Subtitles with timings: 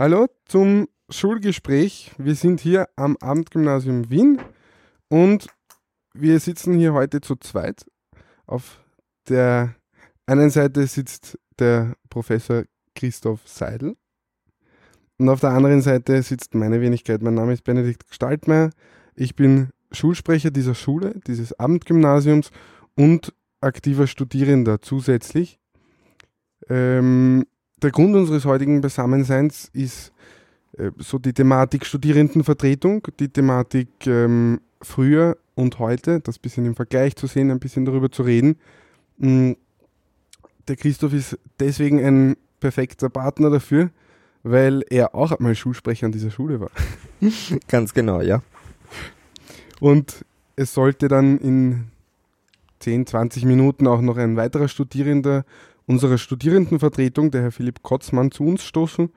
[0.00, 2.12] Hallo zum Schulgespräch.
[2.18, 4.40] Wir sind hier am Abendgymnasium Wien
[5.08, 5.48] und
[6.14, 7.84] wir sitzen hier heute zu zweit.
[8.46, 8.80] Auf
[9.28, 9.74] der
[10.24, 12.62] einen Seite sitzt der Professor
[12.94, 13.96] Christoph Seidel
[15.18, 17.20] und auf der anderen Seite sitzt meine Wenigkeit.
[17.20, 18.70] Mein Name ist Benedikt Gestaltmeier.
[19.16, 22.52] Ich bin Schulsprecher dieser Schule, dieses Abendgymnasiums
[22.94, 25.58] und aktiver Studierender zusätzlich.
[26.68, 27.46] Ähm,
[27.82, 30.12] der Grund unseres heutigen Beisammenseins ist
[30.76, 37.16] äh, so die Thematik Studierendenvertretung, die Thematik ähm, früher und heute, das bisschen im Vergleich
[37.16, 38.56] zu sehen, ein bisschen darüber zu reden.
[39.18, 39.52] Mm,
[40.66, 43.90] der Christoph ist deswegen ein perfekter Partner dafür,
[44.42, 46.70] weil er auch einmal Schulsprecher an dieser Schule war.
[47.68, 48.42] Ganz genau, ja.
[49.80, 50.24] Und
[50.56, 51.84] es sollte dann in
[52.80, 55.44] 10, 20 Minuten auch noch ein weiterer Studierender
[55.88, 59.10] unserer Studierendenvertretung, der Herr Philipp Kotzmann, zu uns stoßen.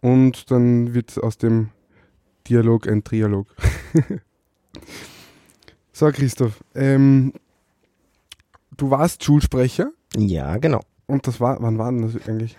[0.00, 1.70] Und dann wird aus dem
[2.48, 3.48] Dialog ein Trialog.
[5.92, 7.32] so, Christoph, ähm,
[8.76, 9.90] du warst Schulsprecher.
[10.16, 10.80] Ja, genau.
[11.06, 12.56] Und das war, wann war denn das eigentlich?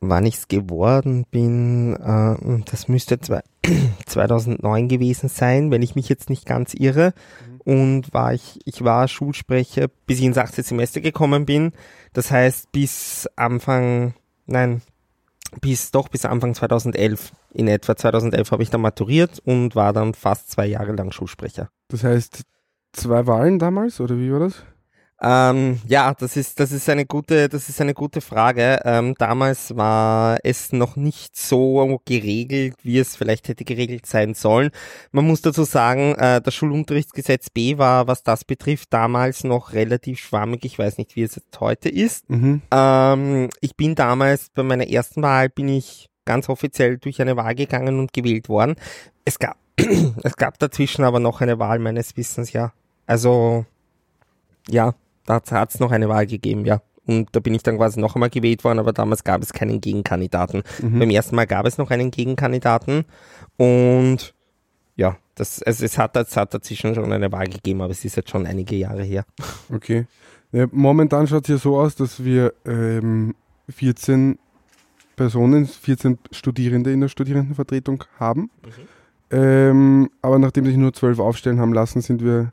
[0.00, 3.40] Wann ich es geworden bin, äh, das müsste zwei,
[4.06, 7.14] 2009 gewesen sein, wenn ich mich jetzt nicht ganz irre.
[7.68, 10.64] Und war ich, ich war Schulsprecher, bis ich ins 18.
[10.64, 11.72] Semester gekommen bin.
[12.14, 14.14] Das heißt, bis Anfang,
[14.46, 14.80] nein,
[15.60, 17.30] bis doch bis Anfang 2011.
[17.52, 21.68] In etwa 2011 habe ich dann maturiert und war dann fast zwei Jahre lang Schulsprecher.
[21.88, 22.44] Das heißt,
[22.94, 24.64] zwei Wahlen damals, oder wie war das?
[25.20, 28.80] Ähm, ja, das ist, das ist eine gute, das ist eine gute Frage.
[28.84, 34.70] Ähm, damals war es noch nicht so geregelt, wie es vielleicht hätte geregelt sein sollen.
[35.10, 40.20] Man muss dazu sagen, äh, das Schulunterrichtsgesetz B war, was das betrifft, damals noch relativ
[40.20, 40.64] schwammig.
[40.64, 42.30] Ich weiß nicht, wie es jetzt heute ist.
[42.30, 42.62] Mhm.
[42.70, 47.56] Ähm, ich bin damals bei meiner ersten Wahl bin ich ganz offiziell durch eine Wahl
[47.56, 48.76] gegangen und gewählt worden.
[49.24, 49.56] Es gab,
[50.22, 52.72] es gab dazwischen aber noch eine Wahl meines Wissens, ja.
[53.06, 53.64] Also,
[54.68, 54.94] ja,
[55.28, 56.80] da hat es noch eine Wahl gegeben, ja.
[57.06, 59.80] Und da bin ich dann quasi noch einmal gewählt worden, aber damals gab es keinen
[59.80, 60.62] Gegenkandidaten.
[60.82, 60.98] Mhm.
[60.98, 63.06] Beim ersten Mal gab es noch einen Gegenkandidaten
[63.56, 64.34] und
[64.96, 68.16] ja, das, also es hat, es hat dazwischen schon eine Wahl gegeben, aber es ist
[68.16, 69.24] jetzt schon einige Jahre her.
[69.72, 70.06] Okay.
[70.52, 73.34] Ja, momentan schaut es hier so aus, dass wir ähm,
[73.68, 74.38] 14
[75.14, 78.42] Personen, 14 Studierende in der Studierendenvertretung haben.
[78.42, 78.50] Mhm.
[79.30, 82.52] Ähm, aber nachdem sich nur zwölf aufstellen haben lassen, sind wir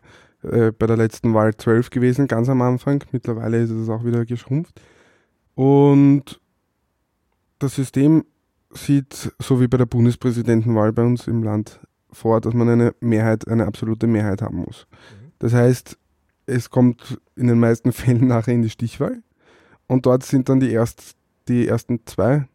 [0.51, 3.03] äh, bei der letzten Wahl 12 gewesen, ganz am Anfang.
[3.11, 4.79] Mittlerweile ist es auch wieder geschrumpft.
[5.55, 6.39] Und
[7.59, 8.25] das System
[8.71, 11.79] sieht, so wie bei der Bundespräsidentenwahl bei uns im Land,
[12.11, 14.87] vor, dass man eine Mehrheit, eine absolute Mehrheit haben muss.
[14.89, 15.31] Mhm.
[15.39, 15.97] Das heißt,
[16.45, 19.21] es kommt in den meisten Fällen nachher in die Stichwahl
[19.87, 21.15] und dort sind dann die, erst,
[21.47, 22.47] die ersten zwei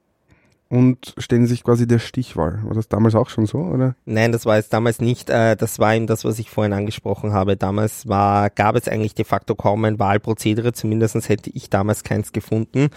[0.70, 2.60] und stellen sich quasi der Stichwahl.
[2.62, 3.96] War das damals auch schon so, oder?
[4.04, 5.28] Nein, das war es damals nicht.
[5.28, 7.56] Äh, das war eben das, was ich vorhin angesprochen habe.
[7.56, 12.32] Damals war, gab es eigentlich de facto kaum ein Wahlprozedere, zumindest hätte ich damals keins
[12.32, 12.82] gefunden.
[12.82, 12.88] Mhm.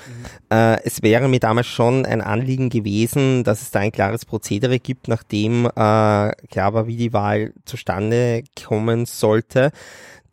[0.51, 4.77] Äh, es wäre mir damals schon ein Anliegen gewesen, dass es da ein klares Prozedere
[4.77, 9.71] gibt, nachdem äh, klar war, wie die Wahl zustande kommen sollte.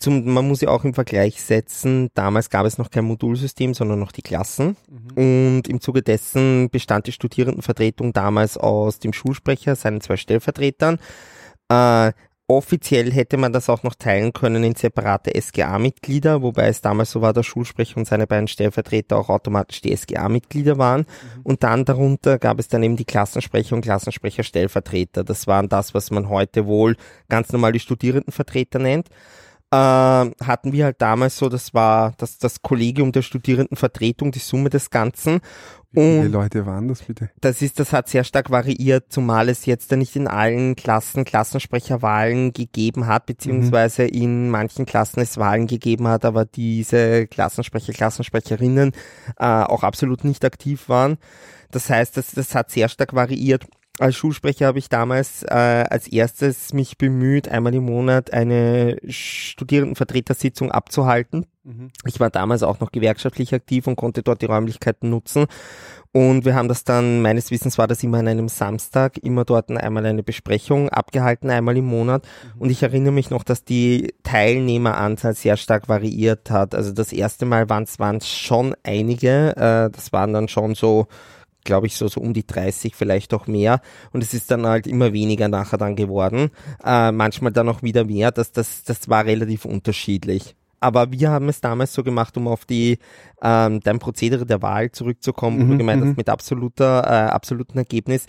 [0.00, 3.98] Zum, man muss ja auch im Vergleich setzen, damals gab es noch kein Modulsystem, sondern
[3.98, 4.76] noch die Klassen.
[4.88, 5.56] Mhm.
[5.56, 10.98] Und im Zuge dessen bestand die Studierendenvertretung damals aus dem Schulsprecher, seinen zwei Stellvertretern.
[11.68, 12.12] Äh,
[12.46, 17.20] offiziell hätte man das auch noch teilen können in separate SGA-Mitglieder, wobei es damals so
[17.20, 21.02] war, der Schulsprecher und seine beiden Stellvertreter auch automatisch die SGA-Mitglieder waren.
[21.02, 21.40] Mhm.
[21.44, 25.24] Und dann darunter gab es dann eben die Klassensprecher und Klassensprecher-Stellvertreter.
[25.24, 26.96] Das waren das, was man heute wohl
[27.28, 29.10] ganz normal die Studierendenvertreter nennt
[29.72, 34.70] äh, hatten wir halt damals so, das war das, das Kollegium der Studierendenvertretung, die Summe
[34.70, 35.40] des Ganzen.
[35.92, 37.30] Wie viele und Leute waren das bitte?
[37.40, 41.24] Das ist, das hat sehr stark variiert, zumal es jetzt ja nicht in allen Klassen
[41.24, 44.08] Klassensprecherwahlen gegeben hat, beziehungsweise mhm.
[44.08, 48.92] in manchen Klassen es Wahlen gegeben hat, aber diese Klassensprecher, Klassensprecherinnen
[49.36, 51.18] äh, auch absolut nicht aktiv waren.
[51.72, 53.66] Das heißt, das, das hat sehr stark variiert
[54.00, 60.72] als Schulsprecher habe ich damals äh, als erstes mich bemüht, einmal im Monat eine Studierendenvertretersitzung
[60.72, 61.44] abzuhalten.
[61.64, 61.90] Mhm.
[62.06, 65.46] Ich war damals auch noch gewerkschaftlich aktiv und konnte dort die Räumlichkeiten nutzen.
[66.12, 69.70] Und wir haben das dann, meines Wissens war das immer an einem Samstag, immer dort
[69.70, 72.24] einmal eine Besprechung abgehalten, einmal im Monat.
[72.54, 72.60] Mhm.
[72.62, 76.74] Und ich erinnere mich noch, dass die Teilnehmeranzahl sehr stark variiert hat.
[76.74, 79.54] Also das erste Mal waren es schon einige.
[79.56, 81.06] Äh, das waren dann schon so
[81.64, 83.80] glaube ich, so, so um die 30, vielleicht auch mehr.
[84.12, 86.50] Und es ist dann halt immer weniger nachher dann geworden.
[86.84, 88.30] Äh, manchmal dann auch wieder mehr.
[88.32, 90.56] Das, das, das war relativ unterschiedlich.
[90.82, 92.98] aber wir haben es damals so gemacht, um auf die
[93.42, 96.06] ähm, dein Prozedere der Wahl zurückzukommen, wo du Mhm, gemeint mhm.
[96.06, 98.24] hast, mit absoluter, äh, absoluten Ergebnis.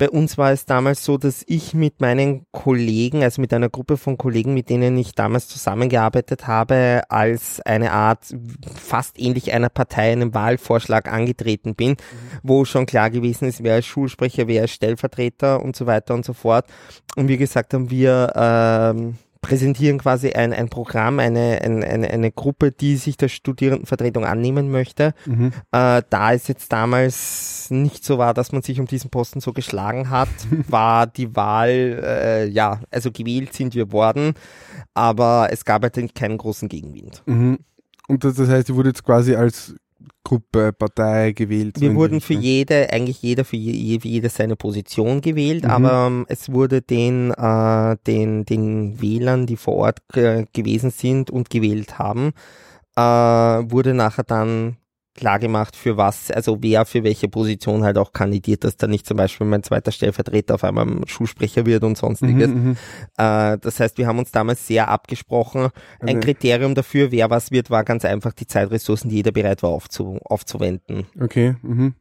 [0.00, 3.98] Bei uns war es damals so, dass ich mit meinen Kollegen, also mit einer Gruppe
[3.98, 8.34] von Kollegen, mit denen ich damals zusammengearbeitet habe, als eine Art
[8.74, 11.98] fast ähnlich einer Partei einem Wahlvorschlag angetreten bin,
[12.42, 16.24] wo schon klar gewesen ist, wer ist Schulsprecher, wer ist Stellvertreter und so weiter und
[16.24, 16.64] so fort.
[17.16, 22.30] Und wir gesagt haben, wir ähm, präsentieren quasi ein, ein Programm, eine, ein, eine, eine
[22.30, 25.14] Gruppe, die sich der Studierendenvertretung annehmen möchte.
[25.26, 25.52] Mhm.
[25.72, 29.52] Äh, da es jetzt damals nicht so war, dass man sich um diesen Posten so
[29.52, 30.28] geschlagen hat,
[30.68, 34.34] war die Wahl, äh, ja, also gewählt sind wir worden,
[34.94, 37.22] aber es gab halt keinen großen Gegenwind.
[37.26, 37.58] Mhm.
[38.08, 39.74] Und das, das heißt, ihr wurdet jetzt quasi als
[40.22, 41.80] Gruppe, Partei gewählt.
[41.80, 45.70] Wir wurden für jede, eigentlich jeder für je, für jede seine Position gewählt, Mhm.
[45.70, 51.30] aber ähm, es wurde den, äh, den, den Wählern, die vor Ort äh, gewesen sind
[51.30, 52.32] und gewählt haben,
[52.96, 54.76] äh, wurde nachher dann
[55.20, 59.06] klar gemacht, für was, also wer für welche Position halt auch kandidiert, dass da nicht
[59.06, 62.48] zum Beispiel mein zweiter Stellvertreter auf einmal Schulsprecher wird und sonstiges.
[62.48, 62.76] Mhm, mhm.
[63.18, 65.68] Äh, das heißt, wir haben uns damals sehr abgesprochen.
[66.00, 69.62] Ein Also- Kriterium dafür, wer was wird, war ganz einfach die Zeitressourcen, die jeder bereit
[69.62, 71.06] war aufzu aufzuwenden.
[71.20, 71.54] Okay.
[71.62, 71.94] Mhm.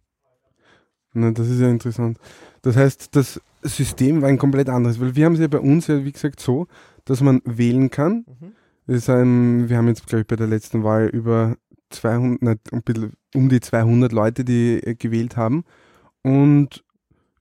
[1.13, 2.17] Na, das ist ja interessant.
[2.61, 5.87] Das heißt, das System war ein komplett anderes, weil wir haben es ja bei uns
[5.87, 6.67] ja, wie gesagt, so,
[7.05, 8.25] dass man wählen kann.
[8.39, 8.53] Mhm.
[8.93, 11.57] Ist ein, wir haben jetzt, glaube ich, bei der letzten Wahl über
[11.89, 15.63] 200, nicht, ein bisschen, um die 200 Leute, die äh, gewählt haben.
[16.21, 16.83] Und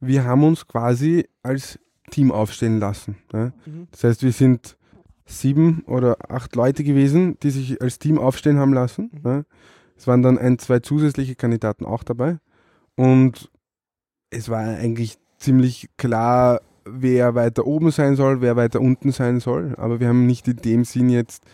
[0.01, 1.79] wir haben uns quasi als
[2.11, 3.17] Team aufstellen lassen.
[3.33, 3.89] Mhm.
[3.91, 4.77] Das heißt, wir sind
[5.27, 9.11] sieben oder acht Leute gewesen, die sich als Team aufstellen haben lassen.
[9.13, 9.31] Mhm.
[9.31, 9.43] Ja.
[9.97, 12.39] Es waren dann ein, zwei zusätzliche Kandidaten auch dabei.
[12.97, 13.51] Und
[14.31, 19.75] es war eigentlich ziemlich klar, wer weiter oben sein soll, wer weiter unten sein soll.
[19.77, 21.45] Aber wir haben nicht in dem Sinn jetzt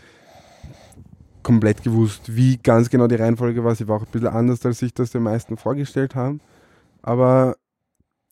[1.44, 3.76] komplett gewusst, wie ganz genau die Reihenfolge war.
[3.76, 6.41] Sie war auch ein bisschen anders, als sich das die meisten vorgestellt haben.
[7.02, 7.55] Aber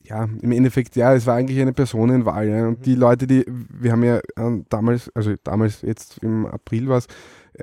[0.03, 2.49] ja, im Endeffekt, ja, es war eigentlich eine Personenwahl.
[2.49, 2.67] Ja.
[2.67, 6.97] Und die Leute, die, wir haben ja ähm, damals, also damals, jetzt im April war
[6.97, 7.07] es,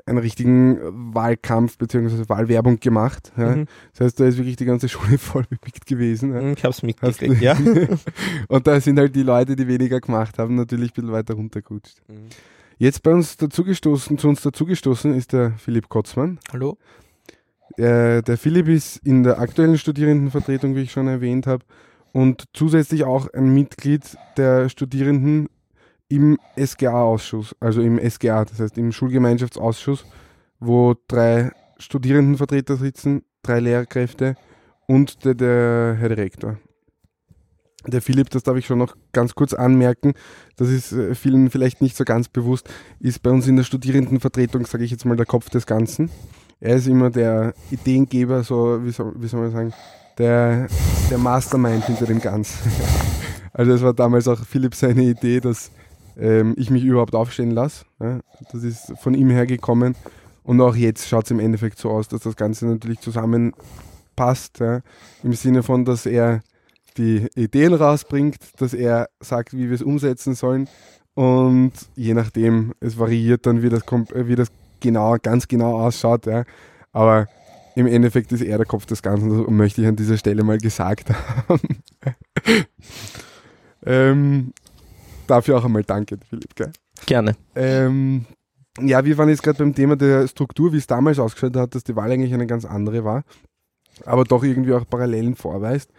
[0.05, 0.79] einen richtigen
[1.13, 2.29] Wahlkampf bzw.
[2.29, 3.31] Wahlwerbung gemacht.
[3.37, 3.57] Ja.
[3.57, 3.65] Mhm.
[3.91, 6.33] Das heißt, da ist wirklich die ganze Schule voll bepickt gewesen.
[6.33, 6.51] Ja.
[6.51, 7.57] Ich habe es mitgekriegt, ja.
[8.47, 12.01] Und da sind halt die Leute, die weniger gemacht haben, natürlich ein bisschen weiter runtergerutscht.
[12.07, 12.29] Mhm.
[12.81, 16.39] Jetzt bei uns dazugestoßen, zu uns dazugestoßen ist der Philipp Kotzmann.
[16.51, 16.79] Hallo?
[17.77, 21.63] Äh, der Philipp ist in der aktuellen Studierendenvertretung, wie ich schon erwähnt habe,
[22.11, 25.47] und zusätzlich auch ein Mitglied der Studierenden
[26.09, 30.03] im SGA-Ausschuss, also im SGA, das heißt im Schulgemeinschaftsausschuss,
[30.59, 34.33] wo drei Studierendenvertreter sitzen, drei Lehrkräfte
[34.87, 36.57] und der, der Herr Direktor.
[37.87, 40.13] Der Philipp, das darf ich schon noch ganz kurz anmerken,
[40.55, 42.69] das ist äh, vielen vielleicht nicht so ganz bewusst,
[42.99, 46.11] ist bei uns in der Studierendenvertretung, sage ich jetzt mal, der Kopf des Ganzen.
[46.59, 49.73] Er ist immer der Ideengeber, so wie soll, wie soll man sagen,
[50.17, 50.67] der,
[51.09, 52.71] der Mastermind hinter dem Ganzen.
[53.53, 55.71] Also es war damals auch Philipp seine Idee, dass
[56.17, 57.83] ähm, ich mich überhaupt aufstellen lasse.
[57.99, 59.95] Das ist von ihm hergekommen.
[60.43, 64.59] Und auch jetzt schaut es im Endeffekt so aus, dass das Ganze natürlich zusammenpasst.
[64.59, 64.81] Ja.
[65.23, 66.41] Im Sinne von, dass er
[67.01, 70.69] die Ideen rausbringt, dass er sagt, wie wir es umsetzen sollen.
[71.13, 74.49] Und je nachdem, es variiert dann, wie das, äh, wie das
[74.79, 76.25] genau, ganz genau ausschaut.
[76.25, 76.43] Ja.
[76.93, 77.27] Aber
[77.75, 80.57] im Endeffekt ist er der Kopf des Ganzen, das möchte ich an dieser Stelle mal
[80.57, 81.09] gesagt
[81.47, 81.59] haben.
[83.85, 84.53] ähm,
[85.27, 86.55] dafür auch einmal danke, Philipp.
[86.55, 86.71] Gell?
[87.05, 87.35] Gerne.
[87.55, 88.25] Ähm,
[88.79, 91.83] ja, wir waren jetzt gerade beim Thema der Struktur, wie es damals ausgeschaut hat, dass
[91.83, 93.23] die Wahl eigentlich eine ganz andere war,
[94.05, 95.91] aber doch irgendwie auch Parallelen vorweist.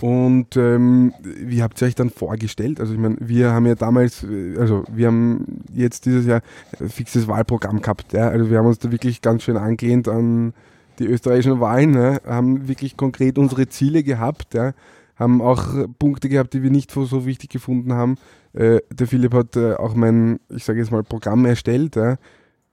[0.00, 2.80] Und ähm, wie habt ihr euch dann vorgestellt?
[2.80, 6.42] Also ich meine, wir haben ja damals, äh, also wir haben jetzt dieses Jahr
[6.88, 8.12] fixes Wahlprogramm gehabt.
[8.12, 8.28] Ja?
[8.28, 10.52] Also wir haben uns da wirklich ganz schön angelehnt an
[10.98, 12.20] die österreichischen Wahlen, ne?
[12.26, 14.72] haben wirklich konkret unsere Ziele gehabt, ja?
[15.16, 18.16] haben auch Punkte gehabt, die wir nicht so so wichtig gefunden haben.
[18.52, 21.96] Äh, der Philipp hat äh, auch mein, ich sage jetzt mal, Programm erstellt.
[21.96, 22.16] Ja?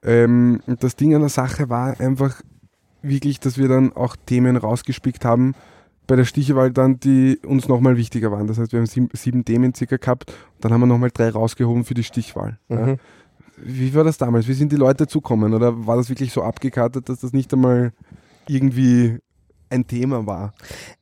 [0.02, 2.42] Ähm, und das Ding an der Sache war einfach
[3.02, 5.54] wirklich, dass wir dann auch Themen rausgespickt haben,
[6.12, 8.46] bei der Stichewahl dann, die uns nochmal wichtiger waren.
[8.46, 11.30] Das heißt, wir haben sieben, sieben Themen circa gehabt und dann haben wir nochmal drei
[11.30, 12.58] rausgehoben für die Stichwahl.
[12.68, 12.84] Ja.
[12.84, 12.96] Mhm.
[13.56, 14.46] Wie war das damals?
[14.46, 15.54] Wie sind die Leute dazugekommen?
[15.54, 17.94] Oder war das wirklich so abgekartet, dass das nicht einmal
[18.46, 19.20] irgendwie
[19.70, 20.52] ein Thema war?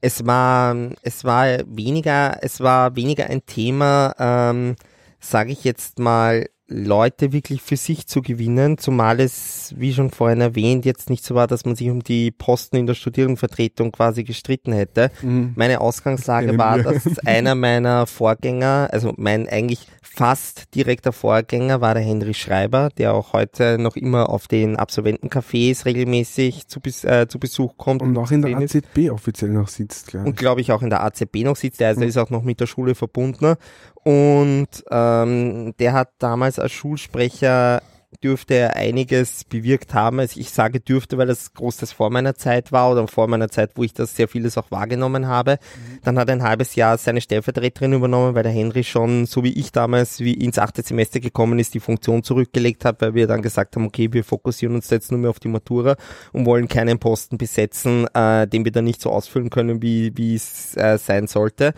[0.00, 4.76] Es war, es war weniger, es war weniger ein Thema, ähm,
[5.18, 10.40] sage ich jetzt mal, Leute wirklich für sich zu gewinnen, zumal es, wie schon vorhin
[10.40, 14.22] erwähnt, jetzt nicht so war, dass man sich um die Posten in der Studierendenvertretung quasi
[14.22, 15.10] gestritten hätte.
[15.20, 15.52] Mhm.
[15.56, 22.02] Meine Ausgangslage war, dass einer meiner Vorgänger, also mein eigentlich fast direkter Vorgänger war der
[22.02, 27.76] Henry Schreiber, der auch heute noch immer auf den Absolventencafés regelmäßig zu, äh, zu Besuch
[27.76, 28.02] kommt.
[28.02, 30.30] Und auch in der AZB offiziell noch sitzt, glaube ich.
[30.30, 31.80] Und glaube ich auch in der AZB noch sitzt.
[31.80, 32.08] Der also mhm.
[32.08, 33.56] ist auch noch mit der Schule verbunden.
[34.04, 37.82] Und ähm, der hat damals als Schulsprecher
[38.22, 40.20] dürfte er einiges bewirkt haben.
[40.20, 43.72] Also ich sage dürfte, weil das großes vor meiner Zeit war oder vor meiner Zeit,
[43.76, 45.52] wo ich das sehr vieles auch wahrgenommen habe.
[45.52, 45.98] Mhm.
[46.02, 49.52] Dann hat er ein halbes Jahr seine Stellvertreterin übernommen, weil der Henry schon, so wie
[49.52, 53.42] ich damals, wie ins achte Semester gekommen ist, die Funktion zurückgelegt hat, weil wir dann
[53.42, 55.96] gesagt haben, okay, wir fokussieren uns jetzt nur mehr auf die Matura
[56.32, 60.34] und wollen keinen Posten besetzen, äh, den wir dann nicht so ausfüllen können, wie, wie
[60.34, 61.72] es äh, sein sollte.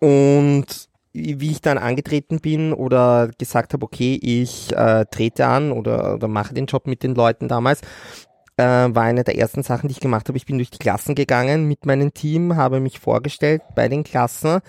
[0.00, 6.14] Und wie ich dann angetreten bin oder gesagt habe, okay, ich äh, trete an oder,
[6.14, 7.80] oder mache den Job mit den Leuten damals,
[8.56, 10.36] äh, war eine der ersten Sachen, die ich gemacht habe.
[10.36, 14.60] Ich bin durch die Klassen gegangen mit meinem Team, habe mich vorgestellt bei den Klassen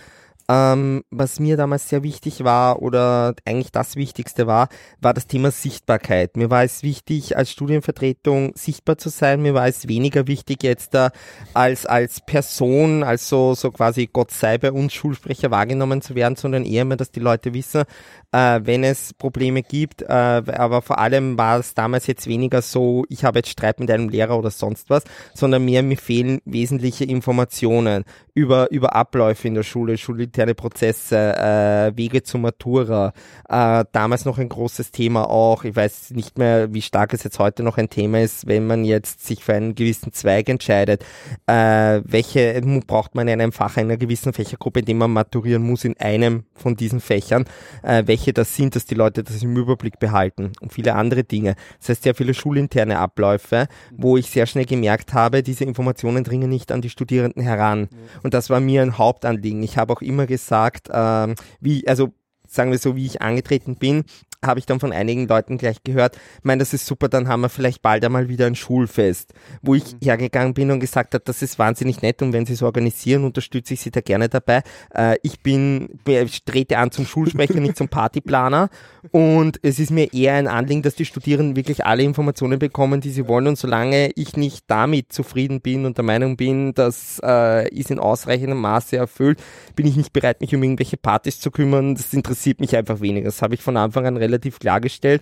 [0.47, 4.69] ähm, was mir damals sehr wichtig war oder eigentlich das Wichtigste war,
[5.01, 6.37] war das Thema Sichtbarkeit.
[6.37, 9.41] Mir war es wichtig, als Studienvertretung sichtbar zu sein.
[9.41, 11.11] Mir war es weniger wichtig, jetzt da
[11.53, 16.35] als, als Person, als so, so quasi Gott sei bei uns Schulsprecher wahrgenommen zu werden,
[16.35, 17.83] sondern eher mehr, dass die Leute wissen,
[18.31, 20.03] äh, wenn es Probleme gibt.
[20.03, 23.89] Äh, aber vor allem war es damals jetzt weniger so, ich habe jetzt Streit mit
[23.89, 28.03] einem Lehrer oder sonst was, sondern mehr mir fehlen wesentliche Informationen
[28.35, 29.97] über, über Abläufe in der Schule,
[30.35, 33.13] schulinterne Prozesse, äh, Wege zur Matura.
[33.47, 35.63] Äh, damals noch ein großes Thema auch.
[35.63, 38.83] Ich weiß nicht mehr, wie stark es jetzt heute noch ein Thema ist, wenn man
[38.83, 41.05] jetzt sich für einen gewissen Zweig entscheidet.
[41.47, 45.85] Äh, welche braucht man in einem Fach einer gewissen Fächergruppe, in dem man maturieren muss
[45.85, 47.45] in einem von diesen Fächern?
[47.81, 51.55] Äh, welche das sind, dass die Leute das im Überblick behalten und viele andere Dinge.
[51.79, 56.49] Das heißt, sehr viele schulinterne Abläufe, wo ich sehr schnell gemerkt habe, diese Informationen dringen
[56.49, 57.87] nicht an die Studierenden heran.
[58.23, 59.63] Und das war mir ein Hauptanliegen.
[59.63, 62.13] Ich habe auch immer gesagt, ähm, wie, also
[62.47, 64.05] sagen wir so, wie ich angetreten bin,
[64.45, 67.41] habe ich dann von einigen Leuten gleich gehört, ich meine, das ist super, dann haben
[67.41, 69.97] wir vielleicht bald einmal wieder ein Schulfest, wo ich mhm.
[70.03, 73.73] hergegangen bin und gesagt habe, das ist wahnsinnig nett und wenn Sie es organisieren, unterstütze
[73.73, 74.61] ich Sie da gerne dabei.
[74.93, 78.69] Äh, ich bin, ich trete an zum Schulsprecher, nicht zum Partyplaner
[79.11, 83.09] und es ist mir eher ein Anliegen, dass die Studierenden wirklich alle Informationen bekommen, die
[83.09, 87.67] sie wollen und solange ich nicht damit zufrieden bin und der Meinung bin, das äh,
[87.69, 89.41] ist in ausreichendem Maße erfüllt,
[89.75, 91.95] bin ich nicht bereit, mich um irgendwelche Partys zu kümmern.
[91.95, 93.25] Das interessiert mich einfach weniger.
[93.25, 95.21] Das habe ich von Anfang an relativ relativ klargestellt.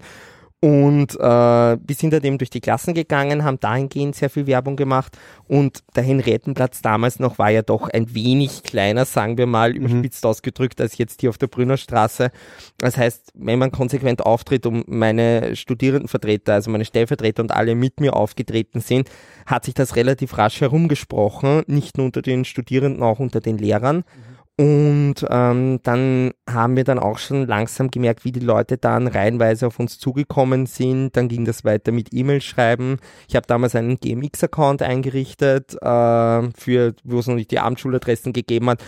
[0.64, 4.78] Und äh, wir sind dann eben durch die Klassen gegangen, haben dahingehend sehr viel Werbung
[4.78, 5.18] gemacht
[5.50, 9.88] und der Henriettenplatz damals noch war ja doch ein wenig kleiner, sagen wir mal, mhm.
[9.88, 12.32] überspitzt ausgedrückt, als jetzt hier auf der Brünnerstraße.
[12.78, 18.00] Das heißt, wenn man konsequent auftritt und meine Studierendenvertreter, also meine Stellvertreter und alle mit
[18.00, 19.10] mir aufgetreten sind,
[19.46, 23.98] hat sich das relativ rasch herumgesprochen, nicht nur unter den Studierenden, auch unter den Lehrern.
[23.98, 24.34] Mhm.
[24.56, 29.66] Und ähm, dann haben wir dann auch schon langsam gemerkt, wie die Leute dann reihenweise
[29.66, 31.18] auf uns zugekommen sind.
[31.18, 32.98] Dann ging das weiter mit E-Mail schreiben.
[33.28, 38.70] Ich habe damals einen GMX-Account eingerichtet, äh, für wo es noch nicht die Abendschuladressen gegeben
[38.70, 38.84] hat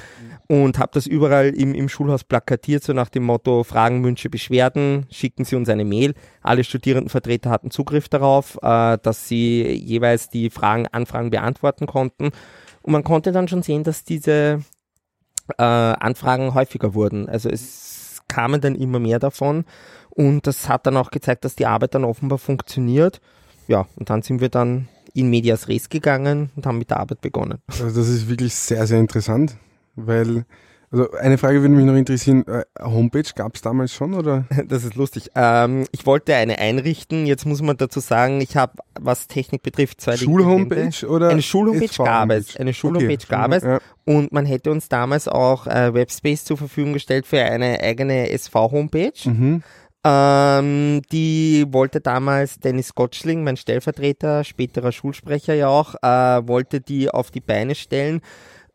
[0.48, 5.08] und habe das überall im, im Schulhaus plakatiert, so nach dem Motto Fragen, Wünsche, Beschwerden,
[5.10, 6.14] schicken Sie uns eine Mail.
[6.44, 12.30] Alle Studierendenvertreter hatten Zugriff darauf, äh, dass sie jeweils die Fragen, Anfragen beantworten konnten.
[12.84, 14.60] Und man konnte dann schon sehen, dass diese
[15.58, 17.30] äh, Anfragen häufiger wurden.
[17.30, 19.66] Also es kamen dann immer mehr davon
[20.10, 23.22] und das hat dann auch gezeigt, dass die Arbeit dann offenbar funktioniert.
[23.68, 27.22] Ja, und dann sind wir dann in Medias Res gegangen und haben mit der Arbeit
[27.22, 27.60] begonnen.
[27.68, 29.58] Also das ist wirklich sehr, sehr interessant,
[29.96, 30.46] weil
[30.96, 34.46] also eine Frage würde mich noch interessieren, äh, Homepage gab es damals schon oder?
[34.68, 35.30] Das ist lustig.
[35.36, 37.26] Ähm, ich wollte eine einrichten.
[37.26, 41.30] Jetzt muss man dazu sagen, ich habe, was Technik betrifft, zwei Schulhomepage oder?
[41.30, 42.56] Eine Schulhomepage gab es.
[42.56, 43.28] Eine Schulhomepage okay.
[43.30, 43.64] gab es.
[43.64, 43.80] Ja.
[44.06, 49.12] Und man hätte uns damals auch äh, Webspace zur Verfügung gestellt für eine eigene SV-Homepage.
[49.26, 49.64] Mhm.
[50.06, 57.10] Ähm, die wollte damals Dennis Gottschling, mein Stellvertreter, späterer Schulsprecher ja auch, äh, wollte die
[57.10, 58.22] auf die Beine stellen.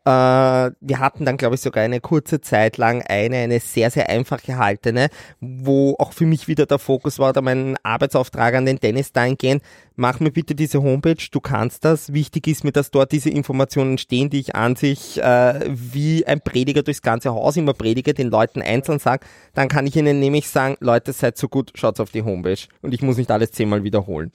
[0.03, 4.09] Äh, wir hatten dann, glaube ich, sogar eine kurze Zeit lang eine, eine sehr, sehr
[4.09, 8.79] einfach gehaltene, wo auch für mich wieder der Fokus war, da mein Arbeitsauftrag an den
[8.79, 9.61] Dennis dahingehend,
[9.95, 12.13] mach mir bitte diese Homepage, du kannst das.
[12.13, 16.41] Wichtig ist mir, dass dort diese Informationen stehen, die ich an sich äh, wie ein
[16.41, 19.27] Prediger durchs ganze Haus immer predige, den Leuten einzeln sage.
[19.53, 22.57] Dann kann ich ihnen nämlich sagen, Leute, seid so gut, schaut auf die Homepage.
[22.81, 24.31] Und ich muss nicht alles zehnmal wiederholen.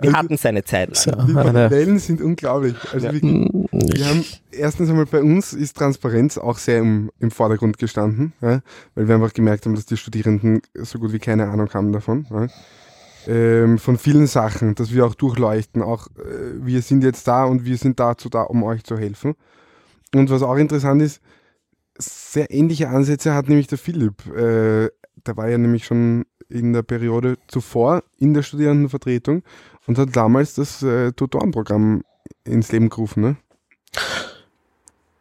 [0.00, 1.06] Wir also, hatten seine Zeit.
[1.06, 2.76] Die Wellen sind unglaublich.
[2.92, 3.12] Also ja.
[3.12, 8.32] wir, wir, haben erstens einmal bei uns ist Transparenz auch sehr im, im Vordergrund gestanden,
[8.40, 8.60] ja,
[8.94, 12.26] weil wir einfach gemerkt haben, dass die Studierenden so gut wie keine Ahnung haben davon.
[12.30, 12.48] Ja.
[13.26, 17.64] Ähm, von vielen Sachen, dass wir auch durchleuchten, auch äh, wir sind jetzt da und
[17.64, 19.34] wir sind dazu da, um euch zu helfen.
[20.14, 21.20] Und was auch interessant ist,
[21.98, 24.26] sehr ähnliche Ansätze hat nämlich der Philipp.
[24.26, 24.90] Äh,
[25.26, 29.42] der war ja nämlich schon in der Periode zuvor in der Studierendenvertretung
[29.86, 32.02] und hat damals das äh, Tutorenprogramm
[32.44, 33.22] ins Leben gerufen.
[33.22, 33.36] Ne?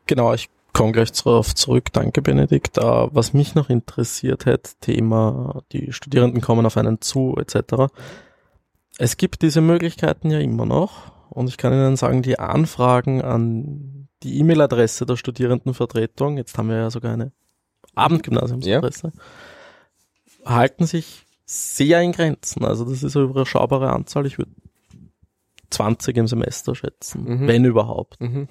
[0.06, 1.94] Genau, ich komme gleich darauf zurück.
[1.94, 2.78] Danke, Benedikt.
[2.78, 7.94] Uh, was mich noch interessiert hätte, Thema, die Studierenden kommen auf einen zu, etc.
[8.98, 14.08] Es gibt diese Möglichkeiten ja immer noch und ich kann Ihnen sagen, die Anfragen an
[14.24, 17.32] die E-Mail-Adresse der Studierendenvertretung, jetzt haben wir ja sogar eine
[17.96, 20.50] Abendgymnasiumsadresse, ja.
[20.50, 22.64] halten sich sehr in Grenzen.
[22.66, 24.26] Also das ist eine überschaubare Anzahl.
[24.26, 24.52] Ich würde
[25.70, 27.48] 20 im Semester schätzen, mhm.
[27.48, 28.22] wenn überhaupt.
[28.22, 28.48] Mhm.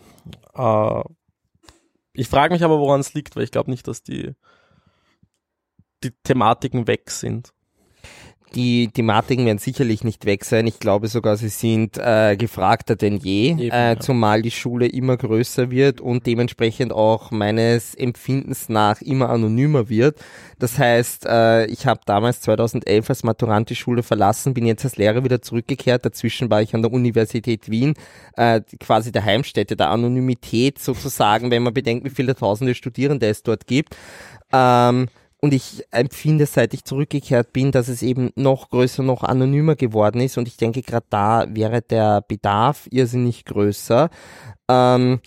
[0.54, 1.02] Äh,
[2.14, 4.34] ich frage mich aber, woran es liegt, weil ich glaube nicht, dass die,
[6.02, 7.52] die Thematiken weg sind.
[8.54, 10.66] Die Thematiken werden sicherlich nicht weg sein.
[10.66, 15.16] Ich glaube sogar, sie sind äh, gefragter denn je, Eben, äh, zumal die Schule immer
[15.16, 20.18] größer wird und dementsprechend auch meines Empfindens nach immer anonymer wird.
[20.58, 24.96] Das heißt, äh, ich habe damals 2011 als Maturant die Schule verlassen, bin jetzt als
[24.96, 26.04] Lehrer wieder zurückgekehrt.
[26.04, 27.94] Dazwischen war ich an der Universität Wien,
[28.36, 33.42] äh, quasi der Heimstätte der Anonymität sozusagen, wenn man bedenkt, wie viele tausende Studierende es
[33.42, 33.96] dort gibt.
[34.52, 35.08] Ähm,
[35.42, 40.20] und ich empfinde, seit ich zurückgekehrt bin, dass es eben noch größer, noch anonymer geworden
[40.20, 40.38] ist.
[40.38, 44.08] Und ich denke, gerade da wäre der Bedarf irrsinnig größer.
[44.70, 45.20] Ähm,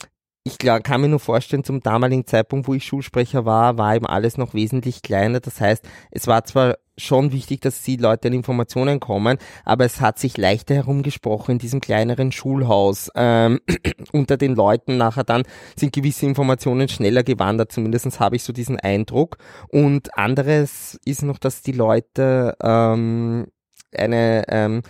[0.47, 4.05] ich klar, kann mir nur vorstellen, zum damaligen Zeitpunkt, wo ich Schulsprecher war, war eben
[4.05, 5.39] alles noch wesentlich kleiner.
[5.39, 10.01] Das heißt, es war zwar schon wichtig, dass die Leute an Informationen kommen, aber es
[10.01, 13.09] hat sich leichter herumgesprochen in diesem kleineren Schulhaus.
[13.15, 13.59] Ähm,
[14.11, 15.43] unter den Leuten nachher dann
[15.75, 19.37] sind gewisse Informationen schneller gewandert, zumindest habe ich so diesen Eindruck.
[19.69, 23.47] Und anderes ist noch, dass die Leute ähm,
[23.91, 24.83] eine ähm,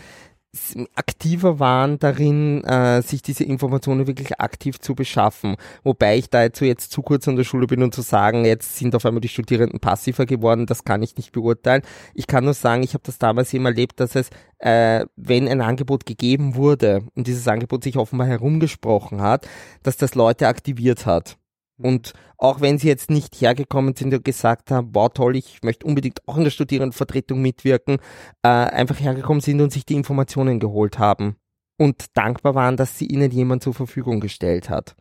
[0.96, 5.56] aktiver waren darin, äh, sich diese Informationen wirklich aktiv zu beschaffen.
[5.84, 8.96] Wobei ich da jetzt, zu kurz an der Schule bin, um zu sagen, jetzt sind
[8.96, 11.82] auf einmal die Studierenden passiver geworden, das kann ich nicht beurteilen.
[12.14, 15.62] Ich kann nur sagen, ich habe das damals eben erlebt, dass es, äh, wenn ein
[15.62, 19.48] Angebot gegeben wurde und dieses Angebot sich offenbar herumgesprochen hat,
[19.84, 21.38] dass das Leute aktiviert hat.
[21.78, 25.86] Und auch wenn sie jetzt nicht hergekommen sind und gesagt haben, wow toll, ich möchte
[25.86, 27.98] unbedingt auch in der Studierendenvertretung mitwirken,
[28.44, 31.36] äh, einfach hergekommen sind und sich die Informationen geholt haben
[31.78, 34.96] und dankbar waren, dass sie ihnen jemand zur Verfügung gestellt hat.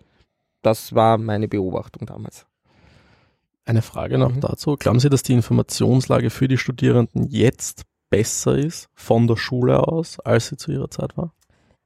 [0.63, 2.47] Das war meine Beobachtung damals.
[3.67, 4.41] Eine Frage noch mhm.
[4.41, 4.77] dazu.
[4.77, 10.21] Glauben Sie, dass die Informationslage für die Studierenden jetzt besser ist von der Schule aus,
[10.21, 11.33] als sie zu ihrer Zeit war?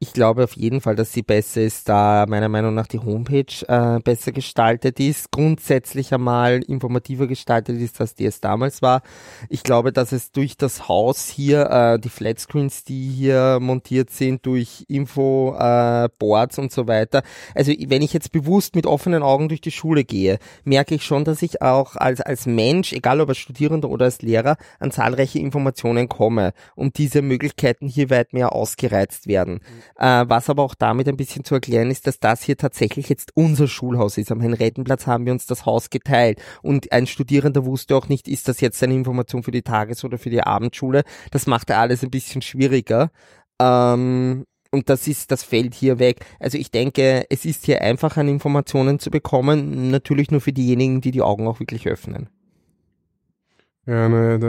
[0.00, 3.66] Ich glaube auf jeden Fall, dass sie besser ist, da meiner Meinung nach die Homepage
[3.66, 9.02] äh, besser gestaltet ist, grundsätzlich einmal informativer gestaltet ist, als die es damals war.
[9.48, 14.46] Ich glaube, dass es durch das Haus hier, äh, die Flatscreens, die hier montiert sind,
[14.46, 17.24] durch Info-Boards äh, und so weiter.
[17.56, 21.24] Also wenn ich jetzt bewusst mit offenen Augen durch die Schule gehe, merke ich schon,
[21.24, 25.40] dass ich auch als, als Mensch, egal ob als Studierender oder als Lehrer, an zahlreiche
[25.40, 29.54] Informationen komme und diese Möglichkeiten hier weit mehr ausgereizt werden.
[29.54, 29.87] Mhm.
[29.98, 33.32] Äh, was aber auch damit ein bisschen zu erklären ist, dass das hier tatsächlich jetzt
[33.34, 34.30] unser Schulhaus ist.
[34.30, 38.46] Am Henriettenplatz haben wir uns das Haus geteilt und ein Studierender wusste auch nicht, ist
[38.46, 41.02] das jetzt eine Information für die Tages- oder für die Abendschule.
[41.32, 43.10] Das macht alles ein bisschen schwieriger.
[43.60, 46.24] Ähm, und das ist, das fällt hier weg.
[46.38, 51.00] Also ich denke, es ist hier einfach an Informationen zu bekommen, natürlich nur für diejenigen,
[51.00, 52.28] die die Augen auch wirklich öffnen.
[53.86, 54.48] Ja, naja, da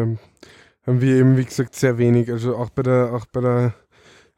[0.86, 2.30] haben wir eben, wie gesagt, sehr wenig.
[2.30, 3.74] Also auch bei der, auch bei der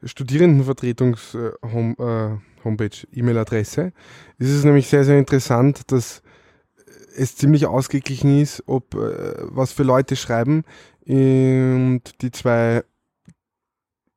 [0.04, 3.92] Studierendenvertretungs-Homepage, äh, E-Mail-Adresse,
[4.38, 6.22] ist es nämlich sehr, sehr interessant, dass
[7.16, 10.64] es ziemlich ausgeglichen ist, ob äh, was für Leute schreiben.
[11.06, 12.84] Und die zwei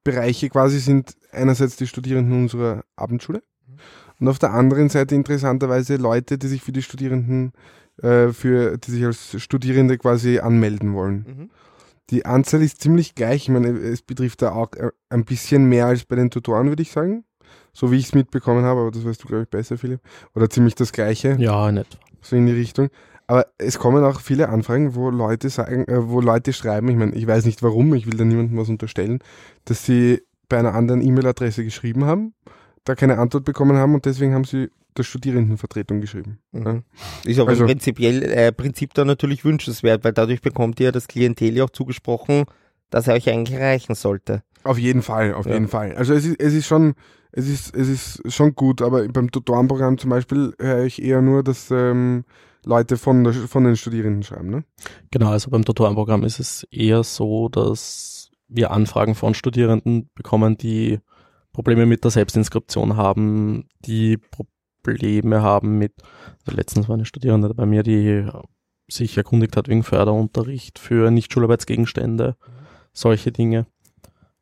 [0.04, 3.44] Bereiche quasi sind einerseits die Studierenden unserer Abendschule
[4.20, 7.54] und auf der anderen Seite interessanterweise Leute, die sich für die Studierenden,
[8.02, 11.26] äh, für, die sich als Studierende quasi anmelden wollen.
[11.28, 11.50] Mhm.
[12.10, 13.44] Die Anzahl ist ziemlich gleich.
[13.44, 16.82] Ich meine, es betrifft da auch äh, ein bisschen mehr als bei den Tutoren, würde
[16.82, 17.24] ich sagen.
[17.74, 20.02] So wie ich es mitbekommen habe, aber das weißt du, glaube ich, besser, Philipp.
[20.34, 21.36] Oder ziemlich das Gleiche.
[21.40, 22.00] Ja, nicht.
[22.22, 22.90] So in die Richtung.
[23.28, 27.16] Aber es kommen auch viele Anfragen, wo Leute sagen, äh, wo Leute schreiben, ich meine,
[27.16, 29.20] ich weiß nicht warum, ich will da niemandem was unterstellen,
[29.66, 32.34] dass sie bei einer anderen E-Mail-Adresse geschrieben haben,
[32.84, 36.40] da keine Antwort bekommen haben und deswegen haben sie der Studierendenvertretung geschrieben.
[36.52, 36.84] Mhm.
[37.26, 41.56] Ist aber also, prinzipiell äh, Prinzip da natürlich wünschenswert, weil dadurch bekommt ihr das Klientel
[41.56, 42.46] ja auch zugesprochen,
[42.90, 44.44] dass er euch eigentlich erreichen sollte.
[44.64, 45.54] Auf jeden Fall, auf Ja.
[45.54, 45.96] jeden Fall.
[45.96, 46.96] Also es ist, es ist schon,
[47.32, 51.44] es ist, es ist schon gut, aber beim Tutorenprogramm zum Beispiel höre ich eher nur,
[51.44, 52.24] dass ähm,
[52.66, 54.64] Leute von, der, von den Studierenden schreiben, ne?
[55.12, 61.00] Genau, also beim Tutorenprogramm ist es eher so, dass wir Anfragen von Studierenden bekommen, die
[61.52, 64.18] Probleme mit der Selbstinskription haben, die
[64.86, 65.94] Probleme haben mit,
[66.46, 68.28] also letztens war eine Studierende bei mir, die
[68.88, 72.36] sich erkundigt hat wegen Förderunterricht für Nicht-Schularbeitsgegenstände,
[72.94, 73.66] solche Dinge.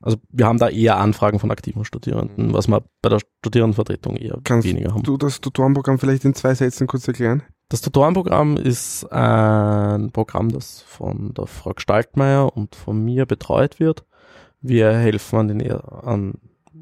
[0.02, 4.38] Also wir haben da eher Anfragen von aktiven Studierenden, was wir bei der Studierendenvertretung eher
[4.44, 5.04] Kannst weniger haben.
[5.04, 7.44] Du das Tutorenprogramm vielleicht in zwei Sätzen kurz erklären?
[7.70, 14.04] Das Tutorenprogramm ist ein Programm, das von der Frau Gestaltmeier und von mir betreut wird.
[14.60, 16.34] Wir helfen an den an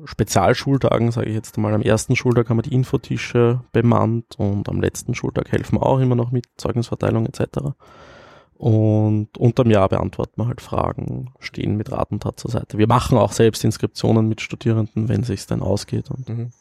[0.05, 1.73] Spezialschultagen, sage ich jetzt einmal.
[1.73, 5.99] Am ersten Schultag haben wir die Infotische bemannt und am letzten Schultag helfen wir auch
[5.99, 7.73] immer noch mit Zeugnisverteilung etc.
[8.55, 12.77] Und unterm Jahr beantworten wir halt Fragen, stehen mit Rat und Tat zur Seite.
[12.77, 16.11] Wir machen auch selbst Inskriptionen mit Studierenden, wenn es sich dann ausgeht.
[16.11, 16.51] Und Mhm.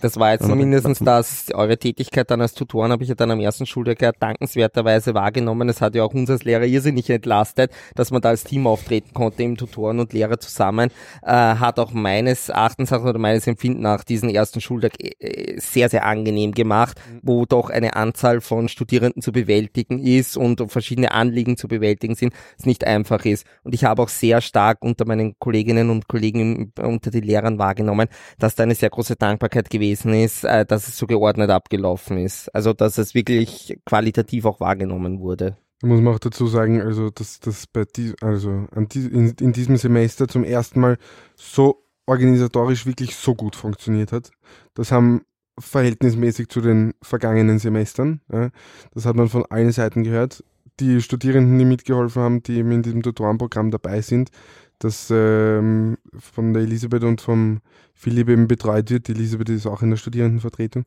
[0.00, 3.40] Das war jetzt mindestens das, eure Tätigkeit dann als Tutoren habe ich ja dann am
[3.40, 5.68] ersten Schultag ja dankenswerterweise wahrgenommen.
[5.68, 9.12] Es hat ja auch uns als Lehrer irrsinnig entlastet, dass man da als Team auftreten
[9.12, 10.90] konnte, im Tutoren und Lehrer zusammen.
[11.22, 16.06] Äh, hat auch meines Erachtens oder meines Empfinden nach diesen ersten Schultag äh, sehr, sehr
[16.06, 21.68] angenehm gemacht, wo doch eine Anzahl von Studierenden zu bewältigen ist und verschiedene Anliegen zu
[21.68, 23.46] bewältigen sind, es nicht einfach ist.
[23.64, 28.08] Und ich habe auch sehr stark unter meinen Kolleginnen und Kollegen, unter den Lehrern wahrgenommen,
[28.38, 32.54] dass da eine sehr große Dankbarkeit gewesen ist, äh, dass es so geordnet abgelaufen ist.
[32.54, 35.56] Also dass es wirklich qualitativ auch wahrgenommen wurde.
[35.80, 39.52] Da muss man auch dazu sagen, also dass das bei die, also die, in, in
[39.52, 40.98] diesem Semester zum ersten Mal
[41.36, 44.30] so organisatorisch wirklich so gut funktioniert hat.
[44.74, 45.22] Das haben
[45.58, 48.20] verhältnismäßig zu den vergangenen Semestern.
[48.32, 48.50] Ja,
[48.92, 50.44] das hat man von allen Seiten gehört.
[50.80, 54.30] Die Studierenden, die mitgeholfen haben, die eben in diesem Tutorenprogramm dabei sind,
[54.80, 57.60] das ähm, von der Elisabeth und vom
[57.94, 59.08] Philipp eben betreut wird.
[59.08, 60.84] Die Elisabeth ist auch in der Studierendenvertretung.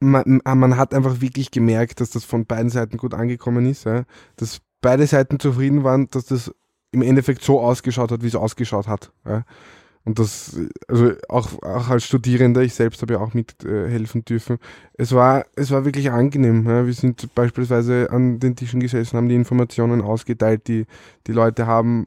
[0.00, 4.04] Man, man hat einfach wirklich gemerkt, dass das von beiden Seiten gut angekommen ist, ja,
[4.36, 6.52] dass beide Seiten zufrieden waren, dass das
[6.92, 9.12] im Endeffekt so ausgeschaut hat, wie es ausgeschaut hat.
[9.26, 9.44] Ja.
[10.04, 14.58] Und das, also auch, auch als Studierender, ich selbst habe ja auch mithelfen äh, dürfen.
[14.92, 16.66] Es war, es war wirklich angenehm.
[16.68, 16.84] Ja.
[16.84, 20.84] Wir sind beispielsweise an den Tischen gesessen, haben die Informationen ausgeteilt, die
[21.26, 22.06] die Leute haben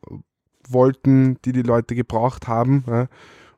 [0.69, 2.83] wollten, die die Leute gebraucht haben.
[2.87, 3.07] Ja.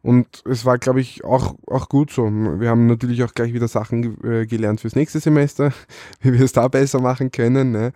[0.02, 2.24] Und es war, glaube ich, auch, auch gut so.
[2.24, 5.74] Wir haben natürlich auch gleich wieder Sachen äh, gelernt fürs nächste Semester,
[6.22, 7.72] wie wir es da besser machen können.
[7.72, 7.92] Ne?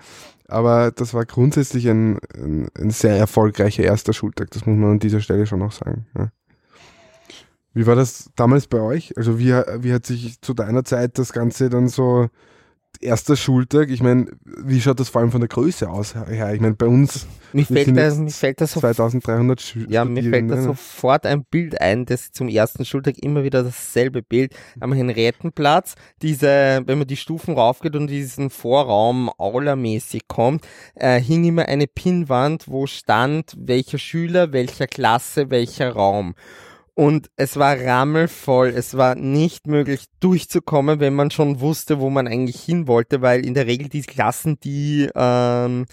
[0.47, 4.99] Aber das war grundsätzlich ein, ein, ein, sehr erfolgreicher erster Schultag, das muss man an
[4.99, 6.05] dieser Stelle schon noch sagen.
[6.17, 6.29] Ja.
[7.73, 9.17] Wie war das damals bei euch?
[9.17, 12.29] Also wie, wie hat sich zu deiner Zeit das Ganze dann so
[12.99, 16.53] erster Schultag, ich meine, wie schaut das vor allem von der Größe aus her?
[16.53, 19.89] Ich meine, bei uns mir fällt, das, mir fällt das 2300 Schüler.
[19.89, 24.21] Ja, mir fällt da sofort ein Bild ein, das zum ersten Schultag immer wieder dasselbe
[24.21, 31.19] Bild am Henriettenplatz, diese, wenn man die Stufen raufgeht und diesen Vorraum aulamäßig kommt, äh,
[31.19, 36.35] hing immer eine Pinnwand, wo stand, welcher Schüler, welcher Klasse, welcher Raum
[36.95, 38.69] und es war rammelvoll.
[38.69, 43.45] Es war nicht möglich durchzukommen, wenn man schon wusste, wo man eigentlich hin wollte, weil
[43.45, 45.85] in der Regel die Klassen, die ähm,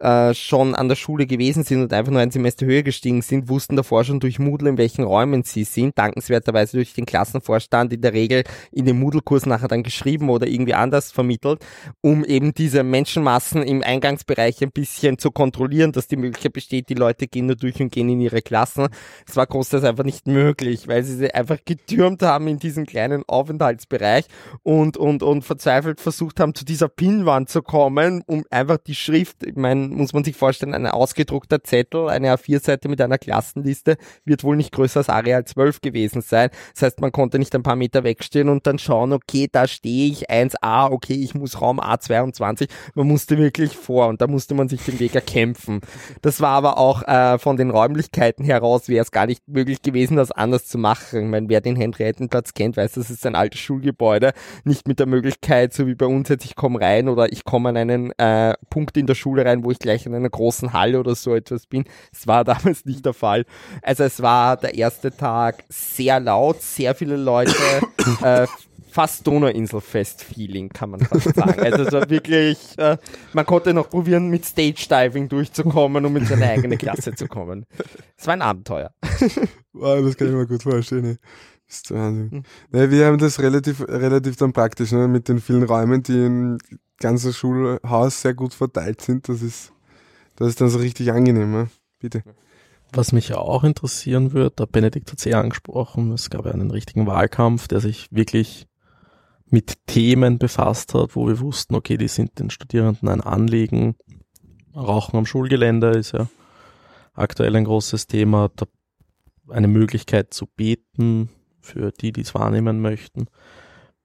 [0.00, 3.48] äh, schon an der Schule gewesen sind und einfach nur ein Semester höher gestiegen sind,
[3.48, 8.02] wussten davor schon durch Moodle, in welchen Räumen sie sind, dankenswerterweise durch den Klassenvorstand in
[8.02, 11.64] der Regel in dem Moodle-Kurs nachher dann geschrieben oder irgendwie anders vermittelt,
[12.02, 16.94] um eben diese Menschenmassen im Eingangsbereich ein bisschen zu kontrollieren, dass die Möglichkeit besteht, die
[16.94, 18.88] Leute gehen nur durch und gehen in ihre Klassen.
[19.26, 23.24] Es war großteils einfach nicht möglich, weil sie sie einfach getürmt haben in diesem kleinen
[23.26, 24.26] Aufenthaltsbereich
[24.62, 29.44] und, und, und verzweifelt versucht haben, zu dieser Pinnwand zu kommen, um einfach die Schrift,
[29.44, 34.44] ich meine, muss man sich vorstellen, ein ausgedruckter Zettel, eine A4-Seite mit einer Klassenliste wird
[34.44, 36.50] wohl nicht größer als Areal 12 gewesen sein.
[36.74, 40.10] Das heißt, man konnte nicht ein paar Meter wegstehen und dann schauen, okay, da stehe
[40.10, 42.68] ich 1a, okay, ich muss Raum A22.
[42.94, 45.80] Man musste wirklich vor und da musste man sich den Weg erkämpfen.
[46.22, 50.16] Das war aber auch äh, von den Räumlichkeiten heraus, wäre es gar nicht möglich gewesen,
[50.16, 51.24] das anders zu machen.
[51.24, 54.32] Ich meine, wer den Henriettenplatz kennt, weiß, das ist ein altes Schulgebäude,
[54.64, 57.68] nicht mit der Möglichkeit, so wie bei uns jetzt, ich komme rein oder ich komme
[57.68, 60.98] an einen äh, Punkt in der Schule rein, wo ich gleich in einer großen Halle
[61.00, 61.84] oder so etwas bin.
[62.12, 63.44] Es war damals nicht der Fall.
[63.82, 67.54] Also es war der erste Tag sehr laut, sehr viele Leute,
[68.22, 68.46] äh,
[68.96, 71.60] fast Donauinselfest-Feeling, kann man fast sagen.
[71.60, 72.96] Also es war wirklich, äh,
[73.34, 77.66] man konnte noch probieren, mit Stage-Diving durchzukommen, um in seine eigene Klasse zu kommen.
[78.16, 78.90] Es war ein Abenteuer.
[79.78, 81.18] Wow, das kann ich mir gut vorstellen.
[81.68, 82.44] Das ist Wahnsinn.
[82.72, 86.58] Ja, wir haben das relativ, relativ dann praktisch, ne, mit den vielen Räumen, die im
[86.98, 89.28] ganzen Schulhaus sehr gut verteilt sind.
[89.28, 89.72] Das ist,
[90.36, 91.70] das ist dann so richtig angenehm, ne?
[91.98, 92.22] bitte.
[92.92, 96.70] Was mich auch interessieren wird, der Benedikt hat es ja angesprochen, es gab ja einen
[96.70, 98.66] richtigen Wahlkampf, der sich wirklich
[99.48, 103.96] mit Themen befasst hat, wo wir wussten, okay, die sind den Studierenden ein Anliegen.
[104.74, 106.28] Rauchen am Schulgelände ist ja
[107.14, 108.50] aktuell ein großes Thema.
[109.48, 111.30] Eine Möglichkeit zu beten
[111.60, 113.26] für die, die es wahrnehmen möchten.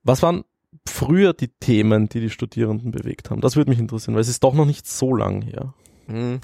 [0.03, 0.43] Was waren
[0.87, 3.41] früher die Themen, die die Studierenden bewegt haben?
[3.41, 5.73] Das würde mich interessieren, weil es ist doch noch nicht so lang her.
[6.07, 6.39] Hm.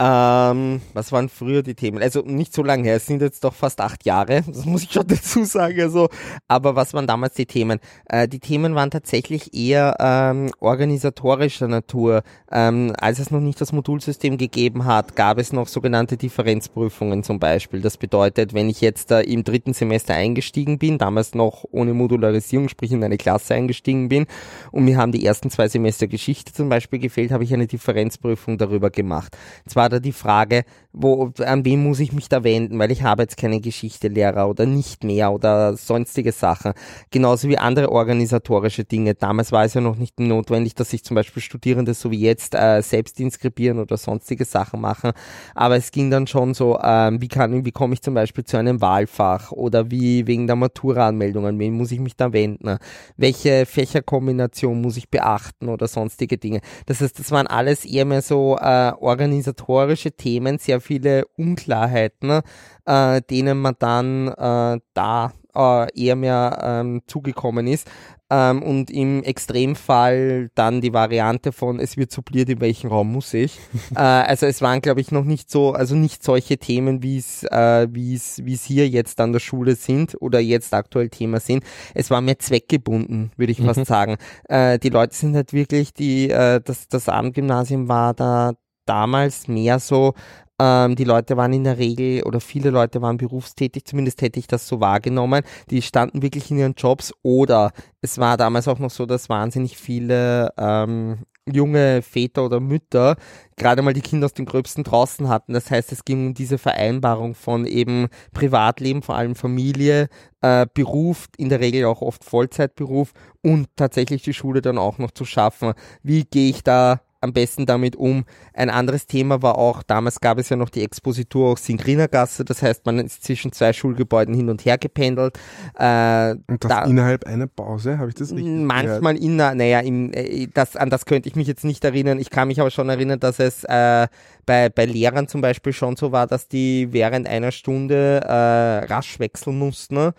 [0.00, 2.02] Ähm, was waren früher die Themen?
[2.02, 4.90] Also nicht so lange her, es sind jetzt doch fast acht Jahre, das muss ich
[4.90, 5.80] schon dazu sagen.
[5.80, 6.08] Also,
[6.48, 7.78] aber was waren damals die Themen?
[8.06, 12.22] Äh, die Themen waren tatsächlich eher ähm, organisatorischer Natur.
[12.50, 17.38] Ähm, als es noch nicht das Modulsystem gegeben hat, gab es noch sogenannte Differenzprüfungen zum
[17.38, 17.80] Beispiel.
[17.80, 22.68] Das bedeutet, wenn ich jetzt äh, im dritten Semester eingestiegen bin, damals noch ohne Modularisierung,
[22.68, 24.26] sprich in eine Klasse eingestiegen bin,
[24.72, 28.58] und mir haben die ersten zwei Semester Geschichte zum Beispiel gefehlt, habe ich eine Differenzprüfung
[28.58, 29.36] darüber gemacht.
[29.66, 33.02] Zwar war da die Frage, wo, an wen muss ich mich da wenden, weil ich
[33.02, 36.72] habe jetzt keine Geschichtelehrer oder nicht mehr oder sonstige Sachen.
[37.10, 39.14] Genauso wie andere organisatorische Dinge.
[39.14, 42.54] Damals war es ja noch nicht notwendig, dass sich zum Beispiel Studierende so wie jetzt
[42.54, 45.12] äh, selbst inskribieren oder sonstige Sachen machen.
[45.54, 48.56] Aber es ging dann schon so, ähm, wie kann, wie komme ich zum Beispiel zu
[48.56, 52.78] einem Wahlfach oder wie wegen der Matura-Anmeldungen, wen muss ich mich da wenden?
[53.16, 56.60] Welche Fächerkombination muss ich beachten oder sonstige Dinge?
[56.86, 62.40] Das heißt, das waren alles eher mehr so äh, organisatorische organisatorische Themen sehr viele Unklarheiten,
[62.86, 67.88] äh, denen man dann äh, da äh, eher mehr ähm, zugekommen ist.
[68.30, 73.34] Ähm, und im Extremfall dann die Variante von, es wird subliert, in welchem Raum muss
[73.34, 73.60] ich.
[73.94, 77.44] äh, also es waren, glaube ich, noch nicht so, also nicht solche Themen, wie es,
[77.44, 81.38] äh, wie es, wie es hier jetzt an der Schule sind oder jetzt aktuell Thema
[81.38, 81.64] sind.
[81.94, 83.66] Es war mehr zweckgebunden, würde ich mhm.
[83.66, 84.16] fast sagen.
[84.48, 88.54] Äh, die Leute sind halt wirklich, die, äh, das, das Abendgymnasium war da
[88.86, 90.14] damals mehr so,
[90.60, 94.46] ähm, die Leute waren in der Regel oder viele Leute waren berufstätig, zumindest hätte ich
[94.46, 95.42] das so wahrgenommen.
[95.70, 99.76] Die standen wirklich in ihren Jobs oder es war damals auch noch so, dass wahnsinnig
[99.76, 103.16] viele ähm, junge Väter oder Mütter
[103.56, 105.52] gerade mal die Kinder aus den Gröbsten draußen hatten.
[105.52, 110.08] Das heißt, es ging um diese Vereinbarung von eben Privatleben, vor allem Familie,
[110.40, 115.10] äh, Beruf, in der Regel auch oft Vollzeitberuf und tatsächlich die Schule dann auch noch
[115.10, 115.74] zu schaffen.
[116.02, 118.24] Wie gehe ich da am besten damit um.
[118.52, 122.62] Ein anderes Thema war auch, damals gab es ja noch die Expositur aus Singrinergasse, das
[122.62, 125.36] heißt, man ist zwischen zwei Schulgebäuden hin und her gependelt.
[125.76, 130.12] Äh, und das da, innerhalb einer Pause, habe ich das richtig Manchmal in, naja, in,
[130.12, 132.20] äh, das, an das könnte ich mich jetzt nicht erinnern.
[132.20, 134.06] Ich kann mich aber schon erinnern, dass es äh,
[134.46, 139.18] bei, bei Lehrern zum Beispiel schon so war, dass die während einer Stunde äh, rasch
[139.18, 139.94] wechseln mussten.
[139.94, 140.14] Ne?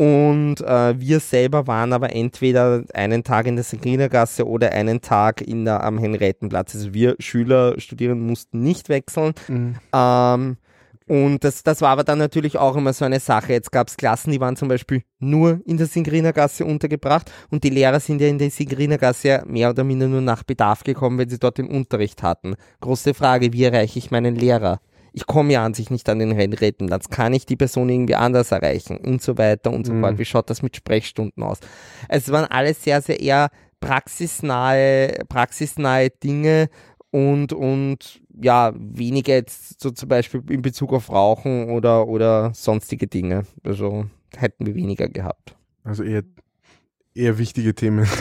[0.00, 5.42] Und äh, wir selber waren aber entweder einen Tag in der Sagrinergasse oder einen Tag
[5.42, 6.74] in der, am Henriettenplatz.
[6.74, 9.34] Also wir Schüler, Studierende mussten nicht wechseln.
[9.46, 9.74] Mhm.
[9.92, 10.56] Ähm,
[11.06, 13.52] und das, das war aber dann natürlich auch immer so eine Sache.
[13.52, 17.68] Jetzt gab es Klassen, die waren zum Beispiel nur in der Singrinergasse untergebracht und die
[17.68, 21.38] Lehrer sind ja in der Singrinergasse mehr oder minder nur nach Bedarf gekommen, wenn sie
[21.38, 22.54] dort den Unterricht hatten.
[22.80, 24.80] Große Frage, wie erreiche ich meinen Lehrer?
[25.12, 28.52] Ich komme ja an sich nicht an den Rennrätenplatz, kann ich die Person irgendwie anders
[28.52, 30.00] erreichen und so weiter und so mhm.
[30.02, 30.18] fort.
[30.18, 31.58] Wie schaut das mit Sprechstunden aus?
[32.08, 36.68] Es waren alles sehr, sehr eher praxisnahe, praxisnahe Dinge
[37.10, 43.06] und, und ja, weniger jetzt so zum Beispiel in Bezug auf Rauchen oder, oder sonstige
[43.06, 43.44] Dinge.
[43.64, 45.56] Also hätten wir weniger gehabt.
[45.82, 46.22] Also eher
[47.14, 48.06] eher wichtige Themen.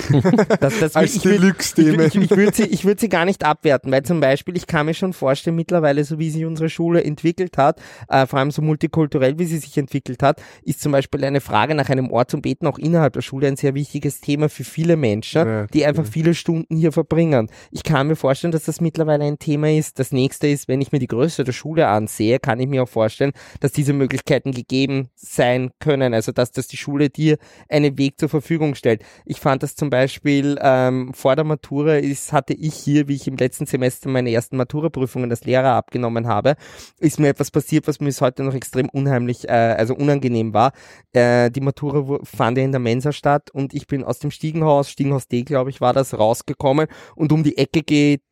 [0.60, 2.02] Das, das Als Deluxe-Themen.
[2.02, 4.68] Ich, ich, ich würde sie, ich würd sie gar nicht abwerten, weil zum Beispiel, ich
[4.68, 8.52] kann mir schon vorstellen, mittlerweile, so wie sich unsere Schule entwickelt hat, äh, vor allem
[8.52, 12.32] so multikulturell, wie sie sich entwickelt hat, ist zum Beispiel eine Frage nach einem Ort
[12.32, 15.86] zum Beten auch innerhalb der Schule ein sehr wichtiges Thema für viele Menschen, ja, die
[15.86, 16.12] einfach ja.
[16.12, 17.50] viele Stunden hier verbringen.
[17.72, 20.00] Ich kann mir vorstellen, dass das mittlerweile ein Thema ist.
[20.00, 22.90] Das nächste ist, wenn ich mir die Größe der Schule ansehe, kann ich mir auch
[22.90, 26.14] vorstellen, dass diese Möglichkeiten gegeben sein können.
[26.14, 27.38] Also, dass, dass die Schule dir
[27.70, 29.04] einen Weg zur Verfügung stellt.
[29.26, 33.28] Ich fand das zum Beispiel ähm, vor der Matura ist, hatte ich hier, wie ich
[33.28, 36.56] im letzten Semester meine ersten Maturaprüfungen als Lehrer abgenommen habe,
[36.98, 40.72] ist mir etwas passiert, was mir bis heute noch extrem unheimlich, äh, also unangenehm war.
[41.14, 44.90] Äh, die Matura fand ja in der Mensa statt und ich bin aus dem Stiegenhaus,
[44.90, 47.84] Stiegenhaus D, glaube ich, war das, rausgekommen und um die Ecke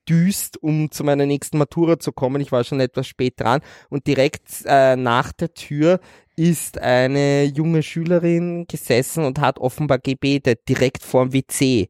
[0.07, 2.41] gedüst, um zu meiner nächsten Matura zu kommen.
[2.41, 5.99] Ich war schon etwas spät dran und direkt äh, nach der Tür
[6.35, 11.89] ist eine junge Schülerin gesessen und hat offenbar gebetet, direkt vorm WC.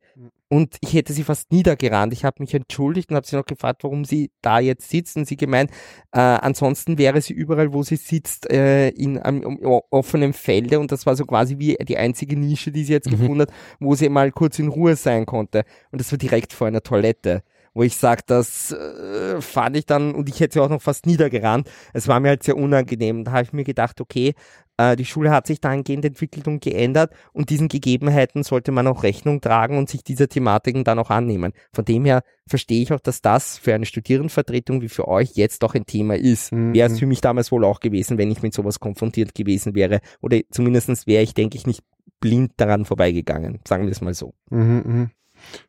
[0.50, 2.14] Und ich hätte sie fast niedergerannt.
[2.14, 5.18] Ich habe mich entschuldigt und habe sie noch gefragt, warum sie da jetzt sitzt.
[5.18, 5.72] Und sie gemeint,
[6.14, 10.80] äh, ansonsten wäre sie überall, wo sie sitzt, äh, in einem um, offenen Felde.
[10.80, 13.12] Und das war so quasi wie die einzige Nische, die sie jetzt mhm.
[13.12, 13.52] gefunden hat,
[13.82, 15.66] wo sie mal kurz in Ruhe sein konnte.
[15.92, 17.44] Und das war direkt vor einer Toilette
[17.78, 21.06] wo ich sage, das äh, fand ich dann, und ich hätte sie auch noch fast
[21.06, 23.24] niedergerannt, es war mir halt sehr unangenehm.
[23.24, 24.34] Da habe ich mir gedacht, okay,
[24.78, 29.04] äh, die Schule hat sich dahingehend entwickelt und geändert und diesen Gegebenheiten sollte man auch
[29.04, 31.54] Rechnung tragen und sich dieser Thematiken dann auch annehmen.
[31.72, 35.64] Von dem her verstehe ich auch, dass das für eine Studierendenvertretung wie für euch jetzt
[35.64, 36.52] auch ein Thema ist.
[36.52, 36.74] Mhm.
[36.74, 40.00] Wäre es für mich damals wohl auch gewesen, wenn ich mit sowas konfrontiert gewesen wäre.
[40.22, 41.84] Oder zumindest wäre ich, denke ich, nicht
[42.20, 43.60] blind daran vorbeigegangen.
[43.68, 44.34] Sagen wir es mal so.
[44.50, 45.10] Mhm, mh.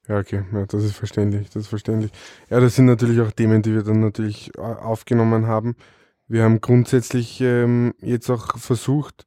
[0.09, 2.13] Ja, okay, ja, das ist verständlich, das ist verständlich.
[2.51, 5.77] Ja, das sind natürlich auch Themen, die wir dann natürlich äh, aufgenommen haben.
[6.27, 9.27] Wir haben grundsätzlich ähm, jetzt auch versucht,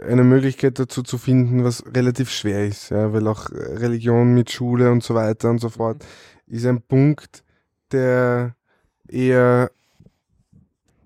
[0.00, 4.90] eine Möglichkeit dazu zu finden, was relativ schwer ist, ja, weil auch Religion mit Schule
[4.92, 6.04] und so weiter und so fort
[6.46, 7.44] ist ein Punkt,
[7.92, 8.54] der
[9.08, 9.70] eher,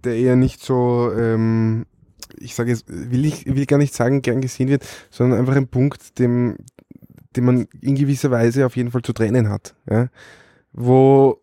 [0.04, 1.86] der eher nicht so, ähm,
[2.38, 5.68] ich sage jetzt, will ich will gar nicht sagen, gern gesehen wird, sondern einfach ein
[5.68, 6.56] Punkt, dem,
[7.36, 10.08] den man in gewisser Weise auf jeden Fall zu trennen hat, ja,
[10.72, 11.42] wo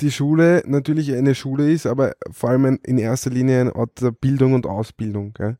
[0.00, 4.12] die Schule natürlich eine Schule ist, aber vor allem in erster Linie ein Ort der
[4.12, 5.34] Bildung und Ausbildung.
[5.34, 5.58] Gell?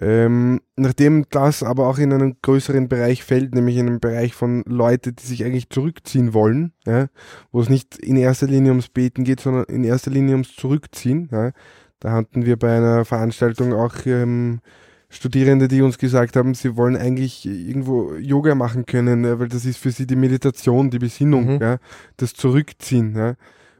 [0.00, 4.64] Ähm, nachdem das aber auch in einen größeren Bereich fällt, nämlich in einen Bereich von
[4.66, 7.08] Leuten, die sich eigentlich zurückziehen wollen, ja,
[7.52, 11.28] wo es nicht in erster Linie ums Beten geht, sondern in erster Linie ums Zurückziehen.
[11.30, 11.52] Ja.
[12.00, 14.60] Da hatten wir bei einer Veranstaltung auch ähm,
[15.08, 19.78] Studierende, die uns gesagt haben, sie wollen eigentlich irgendwo Yoga machen können, weil das ist
[19.78, 21.60] für sie die Meditation, die Besinnung, mhm.
[21.60, 21.78] ja,
[22.16, 23.34] das Zurückziehen, ja,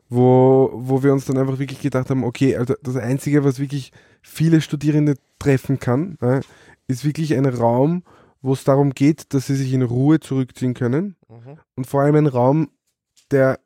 [0.08, 3.90] wo, wo wir uns dann einfach wirklich gedacht haben, okay, also das Einzige, was wirklich
[4.22, 6.40] viele Studierende treffen kann, ja,
[6.87, 8.04] ist wirklich ein Raum,
[8.42, 11.58] wo es darum geht, dass sie sich in Ruhe zurückziehen können mhm.
[11.76, 12.68] und vor allem ein Raum,
[13.30, 13.58] der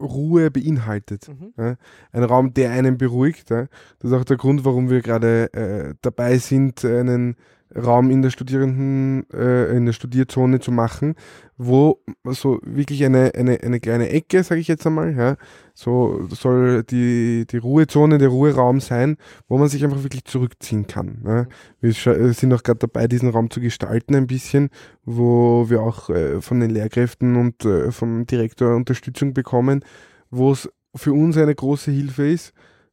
[0.00, 1.28] Ruhe beinhaltet.
[1.28, 1.52] Mhm.
[1.56, 1.76] Ja,
[2.12, 3.50] ein Raum, der einen beruhigt.
[3.50, 3.66] Ja.
[3.98, 7.36] Das ist auch der Grund, warum wir gerade äh, dabei sind, einen
[7.76, 11.14] Raum in der Studierenden, äh, in der Studierzone zu machen,
[11.56, 15.36] wo so wirklich eine, eine, eine kleine Ecke, sage ich jetzt einmal, ja,
[15.74, 19.16] so soll die, die Ruhezone, der Ruheraum sein,
[19.48, 21.22] wo man sich einfach wirklich zurückziehen kann.
[21.24, 21.46] Ja.
[21.80, 21.92] Wir
[22.32, 24.70] sind auch gerade dabei, diesen Raum zu gestalten ein bisschen,
[25.04, 29.84] wo wir auch äh, von den Lehrkräften und äh, vom Direktor Unterstützung bekommen,
[30.30, 32.52] wo es für uns eine große Hilfe ist,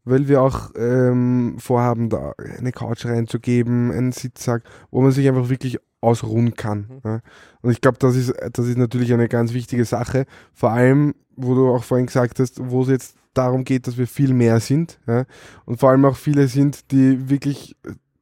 [0.09, 5.49] weil wir auch ähm, vorhaben, da eine Couch reinzugeben, einen Sitzsack, wo man sich einfach
[5.49, 6.87] wirklich ausruhen kann.
[6.89, 7.01] Mhm.
[7.03, 7.19] Ja.
[7.61, 10.25] Und ich glaube, das ist, das ist natürlich eine ganz wichtige Sache.
[10.53, 14.07] Vor allem, wo du auch vorhin gesagt hast, wo es jetzt darum geht, dass wir
[14.07, 14.99] viel mehr sind.
[15.07, 15.25] Ja.
[15.65, 17.75] Und vor allem auch viele sind, die wirklich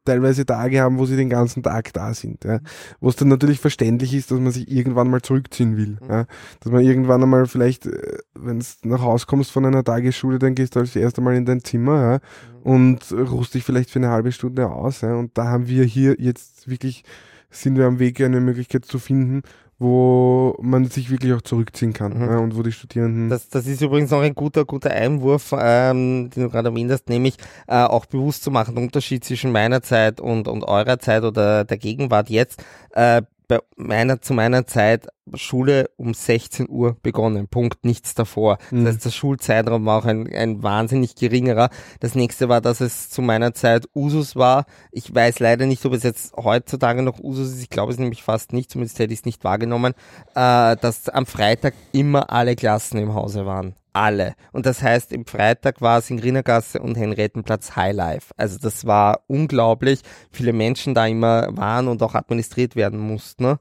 [0.05, 2.43] teilweise Tage haben, wo sie den ganzen Tag da sind.
[2.45, 2.59] Ja.
[2.99, 5.97] Wo es dann natürlich verständlich ist, dass man sich irgendwann mal zurückziehen will.
[6.01, 6.09] Mhm.
[6.09, 6.25] Ja.
[6.61, 10.55] Dass man irgendwann einmal vielleicht, äh, wenn du nach Hause kommst von einer Tagesschule, dann
[10.55, 12.19] gehst du als erstes Mal in dein Zimmer ja,
[12.63, 12.71] mhm.
[12.71, 15.01] und ruhst dich vielleicht für eine halbe Stunde aus.
[15.01, 15.15] Ja.
[15.15, 17.03] Und da haben wir hier jetzt wirklich,
[17.49, 19.41] sind wir am Weg, eine Möglichkeit zu finden,
[19.77, 22.29] wo man sich wirklich auch zurückziehen kann mhm.
[22.29, 23.29] ja, und wo die Studierenden.
[23.29, 27.35] Das, das ist übrigens noch ein guter, guter Einwurf, ähm, den du gerade erwähnt nämlich
[27.67, 31.65] äh, auch bewusst zu machen, der Unterschied zwischen meiner Zeit und, und eurer Zeit oder
[31.65, 32.63] der Gegenwart jetzt.
[32.91, 37.47] Äh, bei meiner, zu meiner Zeit Schule um 16 Uhr begonnen.
[37.47, 38.57] Punkt, nichts davor.
[38.71, 38.85] Mhm.
[38.85, 41.69] Das heißt, der Schulzeitraum war auch ein, ein wahnsinnig geringerer.
[41.99, 44.65] Das nächste war, dass es zu meiner Zeit Usus war.
[44.91, 47.61] Ich weiß leider nicht, ob es jetzt heutzutage noch Usus ist.
[47.61, 49.93] Ich glaube es nämlich fast nicht, zumindest hätte ich es nicht wahrgenommen,
[50.35, 54.35] äh, dass am Freitag immer alle Klassen im Hause waren alle.
[54.51, 58.33] Und das heißt, im Freitag war es in Grinnergasse und Henriettenplatz Highlife.
[58.37, 63.43] Also das war unglaublich, viele Menschen da immer waren und auch administriert werden mussten.
[63.43, 63.59] Ne?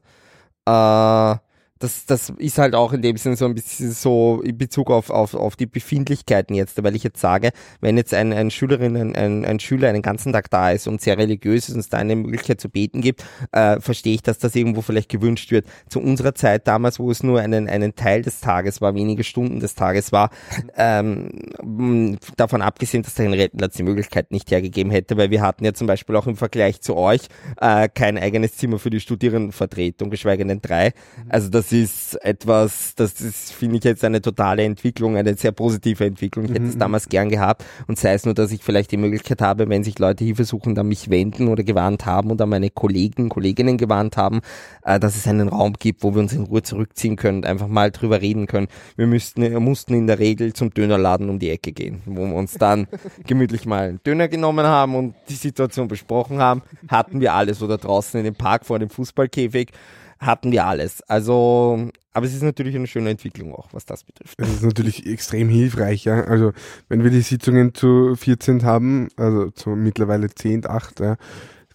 [0.67, 1.44] Äh,
[1.79, 5.09] das, das ist halt auch in dem Sinne so ein bisschen so in Bezug auf,
[5.09, 9.15] auf, auf die Befindlichkeiten jetzt, weil ich jetzt sage, wenn jetzt ein, ein Schülerin, ein,
[9.15, 11.97] ein, ein Schüler einen ganzen Tag da ist und sehr religiös ist und es da
[11.97, 15.67] eine Möglichkeit zu beten gibt, äh, verstehe ich, dass das irgendwo vielleicht gewünscht wird.
[15.89, 19.59] Zu unserer Zeit damals, wo es nur einen, einen Teil des Tages war, wenige Stunden
[19.59, 20.29] des Tages war,
[20.77, 25.73] ähm, davon abgesehen, dass der Henriettenplatz die Möglichkeit nicht hergegeben hätte, weil wir hatten ja
[25.73, 27.23] zum Beispiel auch im Vergleich zu euch
[27.59, 30.93] äh, kein eigenes Zimmer für die Studierendenvertretung, geschweige denn drei.
[31.27, 35.51] Also das das ist etwas, das ist, finde ich jetzt eine totale Entwicklung, eine sehr
[35.51, 36.45] positive Entwicklung.
[36.45, 36.79] Ich hätte es mhm.
[36.79, 39.97] damals gern gehabt und sei es nur, dass ich vielleicht die Möglichkeit habe, wenn sich
[39.97, 44.41] Leute Hilfe suchen, an mich wenden oder gewarnt haben oder meine Kollegen, Kolleginnen gewarnt haben,
[44.83, 47.67] äh, dass es einen Raum gibt, wo wir uns in Ruhe zurückziehen können und einfach
[47.67, 48.67] mal drüber reden können.
[48.95, 52.35] Wir müssten, wir mussten in der Regel zum Dönerladen um die Ecke gehen, wo wir
[52.35, 52.87] uns dann
[53.25, 56.61] gemütlich mal einen Döner genommen haben und die Situation besprochen haben.
[56.89, 59.71] Hatten wir alles oder draußen in dem Park vor dem Fußballkäfig
[60.19, 61.01] hatten wir alles.
[61.03, 64.39] Also, aber es ist natürlich eine schöne Entwicklung auch, was das betrifft.
[64.39, 66.23] Es ist natürlich extrem hilfreich, ja.
[66.23, 66.53] Also,
[66.87, 71.17] wenn wir die Sitzungen zu 14 haben, also zu mittlerweile 10, 8, ja,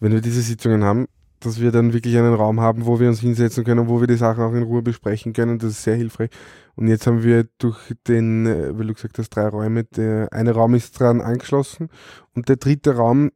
[0.01, 1.07] wenn wir diese Sitzungen haben,
[1.41, 4.17] dass wir dann wirklich einen Raum haben, wo wir uns hinsetzen können, wo wir die
[4.17, 5.59] Sachen auch in Ruhe besprechen können.
[5.59, 6.31] Das ist sehr hilfreich.
[6.77, 10.53] Und jetzt haben wir durch den, äh, weil du gesagt hast, drei Räume, der eine
[10.53, 11.89] Raum ist dran angeschlossen
[12.35, 13.31] und der dritte Raum,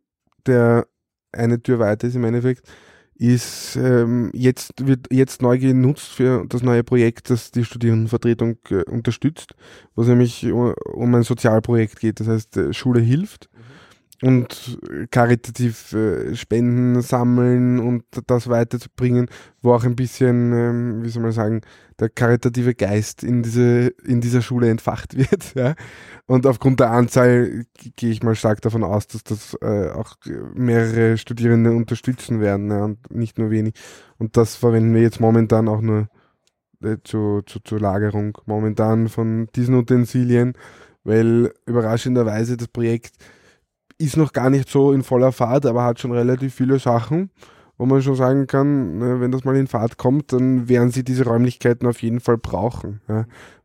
[0.46, 0.86] der
[1.32, 2.68] eine Tür weiter ist im Endeffekt,
[3.16, 8.82] ist ähm, jetzt wird jetzt neu genutzt für das neue Projekt, das die Studierendenvertretung äh,
[8.90, 9.54] unterstützt,
[9.94, 12.20] wo es nämlich um ein Sozialprojekt geht.
[12.20, 13.48] Das heißt, äh, Schule hilft
[14.22, 14.78] und
[15.10, 19.28] karitativ äh, Spenden sammeln und das weiterzubringen,
[19.60, 21.60] wo auch ein bisschen, ähm, wie soll man sagen,
[21.98, 25.54] der karitative Geist in diese in dieser Schule entfacht wird.
[25.54, 25.74] Ja?
[26.26, 27.64] Und aufgrund der Anzahl
[27.96, 30.16] gehe ich mal stark davon aus, dass das äh, auch
[30.54, 32.84] mehrere Studierende unterstützen werden ja?
[32.84, 33.74] und nicht nur wenig.
[34.18, 36.08] Und das verwenden wir jetzt momentan auch nur
[36.82, 40.54] äh, zu, zu, zur Lagerung momentan von diesen Utensilien,
[41.02, 43.16] weil überraschenderweise das Projekt
[43.98, 47.30] ist noch gar nicht so in voller Fahrt, aber hat schon relativ viele Sachen,
[47.78, 51.04] wo man schon sagen kann, ne, wenn das mal in Fahrt kommt, dann werden sie
[51.04, 53.00] diese Räumlichkeiten auf jeden Fall brauchen,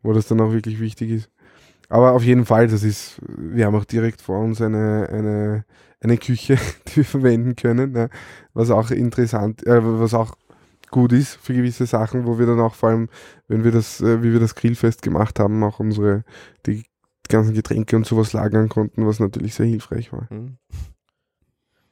[0.01, 1.29] wo das dann auch wirklich wichtig ist.
[1.89, 5.65] Aber auf jeden Fall, das ist, wir haben auch direkt vor uns eine, eine,
[6.01, 6.57] eine Küche,
[6.87, 8.09] die wir verwenden können,
[8.53, 10.35] was auch interessant, äh, was auch
[10.91, 13.09] gut ist für gewisse Sachen, wo wir dann auch vor allem,
[13.47, 16.23] wenn wir das, äh, wie wir das Grillfest gemacht haben, auch unsere,
[16.65, 16.85] die
[17.29, 20.27] ganzen Getränke und sowas lagern konnten, was natürlich sehr hilfreich war.
[20.29, 20.57] Mhm.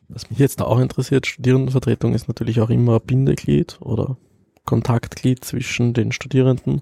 [0.09, 4.17] Was mich jetzt auch interessiert, Studierendenvertretung ist natürlich auch immer Bindeglied oder
[4.65, 6.81] Kontaktglied zwischen den Studierenden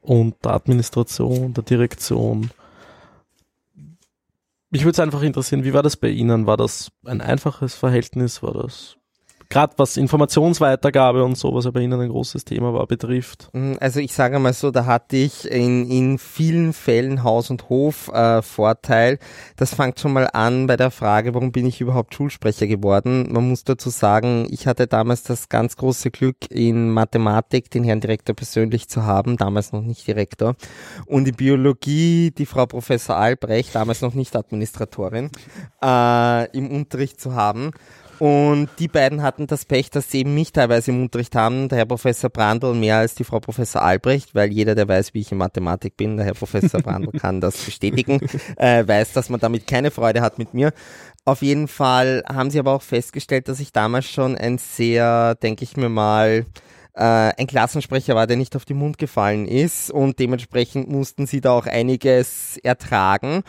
[0.00, 2.50] und der Administration, der Direktion.
[4.70, 6.46] Mich würde es einfach interessieren, wie war das bei Ihnen?
[6.46, 8.42] War das ein einfaches Verhältnis?
[8.42, 8.96] War das
[9.50, 13.50] gerade was Informationsweitergabe und so, bei Ihnen ein großes Thema war, betrifft?
[13.52, 17.68] Mm, also ich sage mal so, da hatte ich in, in vielen Fällen Haus- und
[17.68, 19.14] Hof-Vorteil.
[19.14, 19.18] Äh,
[19.56, 23.32] das fängt schon mal an bei der Frage, warum bin ich überhaupt Schulsprecher geworden?
[23.32, 28.00] Man muss dazu sagen, ich hatte damals das ganz große Glück, in Mathematik den Herrn
[28.00, 30.54] Direktor persönlich zu haben, damals noch nicht Direktor.
[31.06, 35.30] Und in Biologie die Frau Professor Albrecht, damals noch nicht Administratorin,
[35.82, 37.72] äh, im Unterricht zu haben.
[38.20, 41.78] Und die beiden hatten das Pech, dass sie eben mich teilweise im Unterricht haben, der
[41.78, 45.32] Herr Professor Brandl mehr als die Frau Professor Albrecht, weil jeder, der weiß, wie ich
[45.32, 48.20] in Mathematik bin, der Herr Professor Brandl kann das bestätigen,
[48.56, 50.74] äh, weiß, dass man damit keine Freude hat mit mir.
[51.24, 55.64] Auf jeden Fall haben sie aber auch festgestellt, dass ich damals schon ein sehr, denke
[55.64, 56.44] ich mir mal,
[56.94, 61.40] äh, ein Klassensprecher war, der nicht auf den Mund gefallen ist und dementsprechend mussten sie
[61.40, 63.42] da auch einiges ertragen.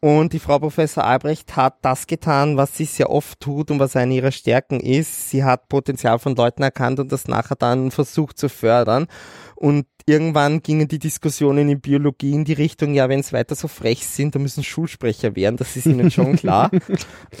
[0.00, 3.96] Und die Frau Professor Albrecht hat das getan, was sie sehr oft tut und was
[3.96, 5.30] eine ihrer Stärken ist.
[5.30, 9.08] Sie hat Potenzial von Leuten erkannt und das nachher dann versucht zu fördern.
[9.56, 13.68] Und irgendwann gingen die Diskussionen in Biologie in die Richtung, ja, wenn es weiter so
[13.68, 16.70] frech sind, dann müssen Schulsprecher werden, das ist ihnen schon klar.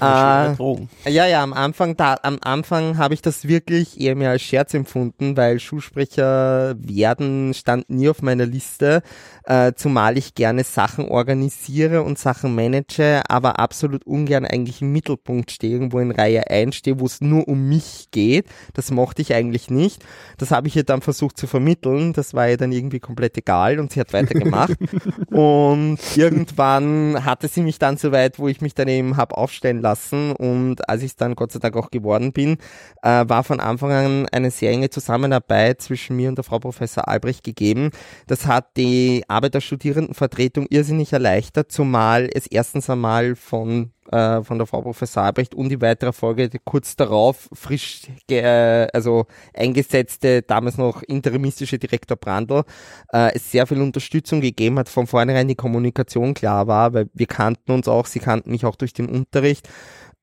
[1.10, 4.74] ja, ja, am Anfang, da, am Anfang habe ich das wirklich eher mehr als Scherz
[4.74, 9.02] empfunden, weil Schulsprecher werden stand nie auf meiner Liste,
[9.44, 15.50] äh, zumal ich gerne Sachen organisiere und Sachen manage, aber absolut ungern eigentlich im Mittelpunkt
[15.50, 18.46] stehe, irgendwo in Reihe 1 stehe, wo es nur um mich geht.
[18.74, 20.04] Das mochte ich eigentlich nicht.
[20.36, 23.92] Das habe ich ihr dann versucht zu vermitteln das war dann irgendwie komplett egal und
[23.92, 24.76] sie hat weitergemacht.
[25.30, 29.80] und irgendwann hatte sie mich dann so weit, wo ich mich dann eben habe aufstellen
[29.80, 32.58] lassen und als ich dann Gott sei Dank auch geworden bin,
[33.02, 37.08] äh, war von Anfang an eine sehr enge Zusammenarbeit zwischen mir und der Frau Professor
[37.08, 37.90] Albrecht gegeben.
[38.26, 44.58] Das hat die Arbeit der Studierendenvertretung irrsinnig erleichtert, zumal es erstens einmal von äh, von
[44.58, 50.78] der Frau Professor Albrecht und die weitere Folge kurz darauf frisch äh, also eingesetzte, damals
[50.78, 52.64] noch interimistische Direktor Brandl,
[53.12, 57.26] äh, es sehr viel Unterstützung gegeben hat, von vornherein die Kommunikation klar war, weil wir
[57.26, 59.68] kannten uns auch, sie kannten mich auch durch den Unterricht.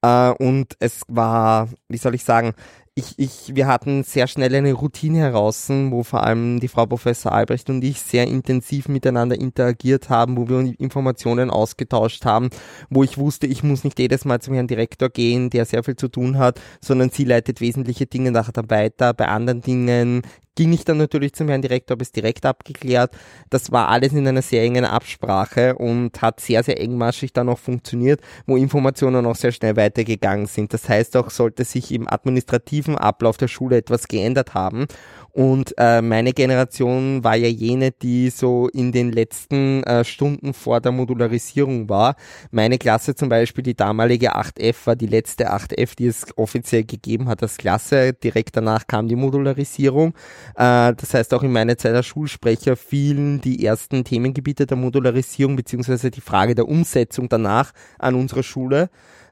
[0.01, 2.53] Äh, und es war, wie soll ich sagen,
[2.97, 7.33] ich, ich, wir hatten sehr schnell eine Routine heraus, wo vor allem die Frau Professor
[7.33, 12.49] Albrecht und ich sehr intensiv miteinander interagiert haben, wo wir Informationen ausgetauscht haben,
[12.89, 15.97] wo ich wusste, ich muss nicht jedes Mal zum Herrn Direktor gehen, der sehr viel
[15.97, 19.13] zu tun hat, sondern sie leitet wesentliche Dinge nachher dann weiter.
[19.13, 20.21] Bei anderen Dingen
[20.55, 23.11] ging ich dann natürlich zum Herrn Direktor, habe es direkt abgeklärt.
[23.49, 27.59] Das war alles in einer sehr engen Absprache und hat sehr, sehr engmaschig dann auch
[27.59, 30.73] funktioniert, wo Informationen auch sehr schnell weitergegangen sind.
[30.73, 34.87] Das heißt auch, sollte sich im administrativen Ablauf der Schule etwas geändert haben
[35.35, 40.79] und äh, meine Generation war ja jene, die so in den letzten äh, Stunden vor
[40.79, 42.15] der Modularisierung war.
[42.51, 47.27] Meine Klasse zum Beispiel, die damalige 8F, war die letzte 8F, die es offiziell gegeben
[47.27, 48.13] hat als Klasse.
[48.13, 50.13] Direkt danach kam die Modularisierung.
[50.55, 55.57] Äh, das heißt, auch in meiner Zeit als Schulsprecher fielen die ersten Themengebiete der Modularisierung
[55.57, 58.89] beziehungsweise die Frage der Umsetzung danach an unserer Schule.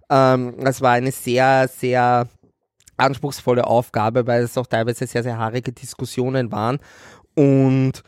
[0.09, 2.27] Ähm, es war eine sehr, sehr
[2.97, 6.79] anspruchsvolle Aufgabe, weil es auch teilweise sehr, sehr haarige Diskussionen waren.
[7.35, 8.03] Und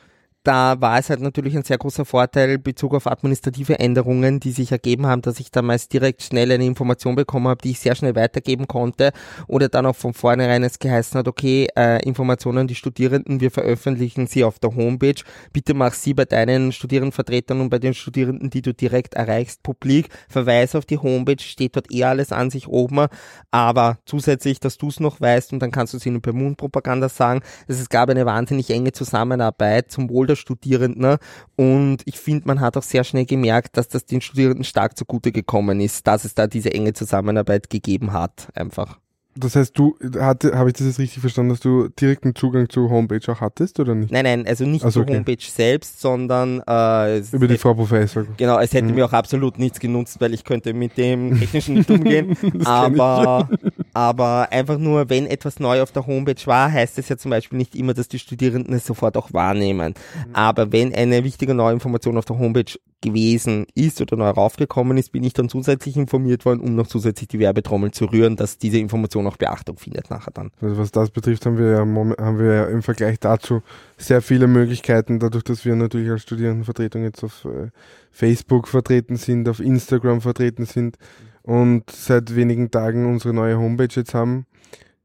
[0.46, 4.52] da war es halt natürlich ein sehr großer Vorteil in Bezug auf administrative Änderungen, die
[4.52, 7.96] sich ergeben haben, dass ich damals direkt schnell eine Information bekommen habe, die ich sehr
[7.96, 9.12] schnell weitergeben konnte
[9.48, 14.28] oder dann auch von vornherein es geheißen hat, okay, äh, Informationen die Studierenden, wir veröffentlichen
[14.28, 15.16] sie auf der Homepage,
[15.52, 20.10] bitte mach sie bei deinen Studierendenvertretern und bei den Studierenden, die du direkt erreichst, publik,
[20.30, 23.08] verweis auf die Homepage, steht dort eh alles an sich oben,
[23.50, 27.10] aber zusätzlich, dass du es noch weißt und dann kannst du es ihnen per Mundpropaganda
[27.10, 31.02] sagen, es gab eine wahnsinnig enge Zusammenarbeit zum Wohl der der Studierenden.
[31.02, 31.18] Ne?
[31.56, 35.32] Und ich finde, man hat auch sehr schnell gemerkt, dass das den Studierenden stark zugute
[35.32, 39.00] gekommen ist, dass es da diese enge Zusammenarbeit gegeben hat, einfach.
[39.38, 43.20] Das heißt, du habe ich das jetzt richtig verstanden, dass du direkten Zugang zur Homepage
[43.30, 44.10] auch hattest oder nicht?
[44.10, 45.18] Nein, nein, also nicht also, zur okay.
[45.18, 48.26] Homepage selbst, sondern äh, über die Frau Professor.
[48.38, 48.96] Genau, es hätte mhm.
[48.96, 52.38] mir auch absolut nichts genutzt, weil ich könnte mit dem technischen nicht umgehen.
[52.64, 53.50] aber
[53.96, 57.58] aber einfach nur, wenn etwas neu auf der Homepage war, heißt es ja zum Beispiel
[57.58, 59.94] nicht immer, dass die Studierenden es sofort auch wahrnehmen.
[59.94, 60.36] Mhm.
[60.36, 65.14] Aber wenn eine wichtige neue Information auf der Homepage gewesen ist oder neu raufgekommen ist,
[65.14, 68.80] bin ich dann zusätzlich informiert worden, um noch zusätzlich die Werbetrommel zu rühren, dass diese
[68.80, 70.52] Information auch Beachtung findet nachher dann.
[70.60, 73.62] Also was das betrifft, haben wir ja, haben wir ja im Vergleich dazu
[73.98, 77.70] sehr viele Möglichkeiten, dadurch, dass wir natürlich als Studierendenvertretung jetzt auf äh,
[78.12, 80.98] Facebook vertreten sind, auf Instagram vertreten sind.
[81.00, 84.48] Mhm und seit wenigen Tagen unsere neue Homepage jetzt haben,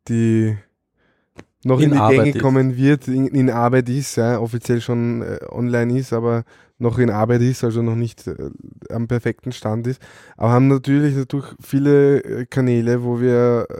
[0.08, 0.56] die
[1.64, 2.40] noch in, in die Arbeit Gänge ist.
[2.40, 6.44] kommen wird, in, in, Arbeit ist, ja, offiziell schon äh, online ist, aber
[6.78, 8.50] noch in Arbeit ist, also noch nicht äh,
[8.88, 10.00] am perfekten Stand ist.
[10.38, 13.74] Aber haben natürlich dadurch viele äh, Kanäle, wo wir äh,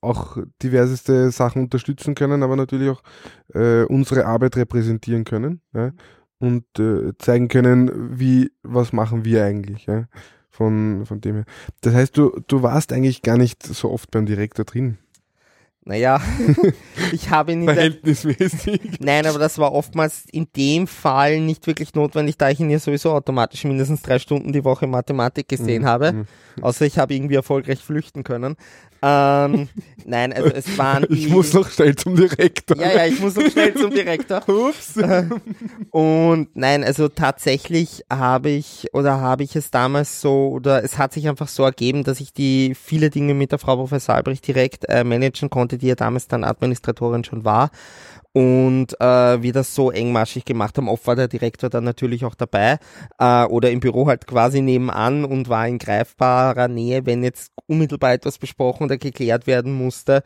[0.00, 3.02] auch diverseste Sachen unterstützen können, aber natürlich auch
[3.52, 5.90] äh, unsere Arbeit repräsentieren können ja,
[6.38, 9.84] und äh, zeigen können, wie, was machen wir eigentlich.
[9.84, 10.06] Ja
[10.56, 11.44] von, von dem her.
[11.82, 14.98] Das heißt, du, du warst eigentlich gar nicht so oft beim Direktor drin.
[15.88, 16.20] Naja,
[17.12, 18.98] ich habe ihn in Verhältnismäßig.
[18.98, 22.80] Nein, aber das war oftmals in dem Fall nicht wirklich notwendig, da ich ihn ja
[22.80, 25.86] sowieso automatisch mindestens drei Stunden die Woche Mathematik gesehen mhm.
[25.86, 26.12] habe.
[26.12, 26.26] Mhm.
[26.60, 28.56] Außer ich habe irgendwie erfolgreich flüchten können.
[29.06, 29.68] Ähm,
[30.04, 31.06] nein, also es waren.
[31.16, 32.76] Ich muss noch schnell zum Direktor.
[32.78, 34.42] Ja, ja, ich muss noch schnell zum Direktor.
[34.48, 34.94] Ups.
[35.90, 41.12] Und nein, also tatsächlich habe ich oder habe ich es damals so oder es hat
[41.12, 44.84] sich einfach so ergeben, dass ich die viele Dinge mit der Frau Professor Albrecht direkt
[44.88, 47.70] äh, managen konnte, die ja damals dann Administratorin schon war
[48.36, 50.90] und äh, wir das so engmaschig gemacht haben.
[50.90, 52.78] Oft war der Direktor dann natürlich auch dabei
[53.18, 58.12] äh, oder im Büro halt quasi nebenan und war in greifbarer Nähe, wenn jetzt unmittelbar
[58.12, 60.22] etwas besprochen oder geklärt werden musste.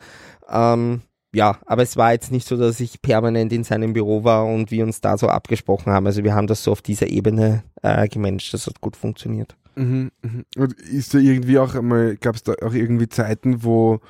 [0.49, 1.03] Ähm,
[1.33, 4.71] ja, aber es war jetzt nicht so, dass ich permanent in seinem Büro war und
[4.71, 6.05] wir uns da so abgesprochen haben.
[6.05, 9.55] Also wir haben das so auf dieser Ebene äh, gemanagt, das hat gut funktioniert.
[9.75, 10.43] Mhm, mh.
[10.57, 14.01] Und ist da irgendwie auch einmal, gab es da auch irgendwie Zeiten, wo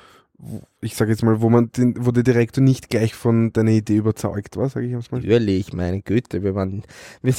[0.84, 3.96] ich sage jetzt mal, wo man den, wo der Direktor nicht gleich von deiner Idee
[3.96, 5.18] überzeugt war, sage ich jetzt mal.
[5.18, 6.82] Natürlich, meine Güte, wir waren,
[7.22, 7.34] wir,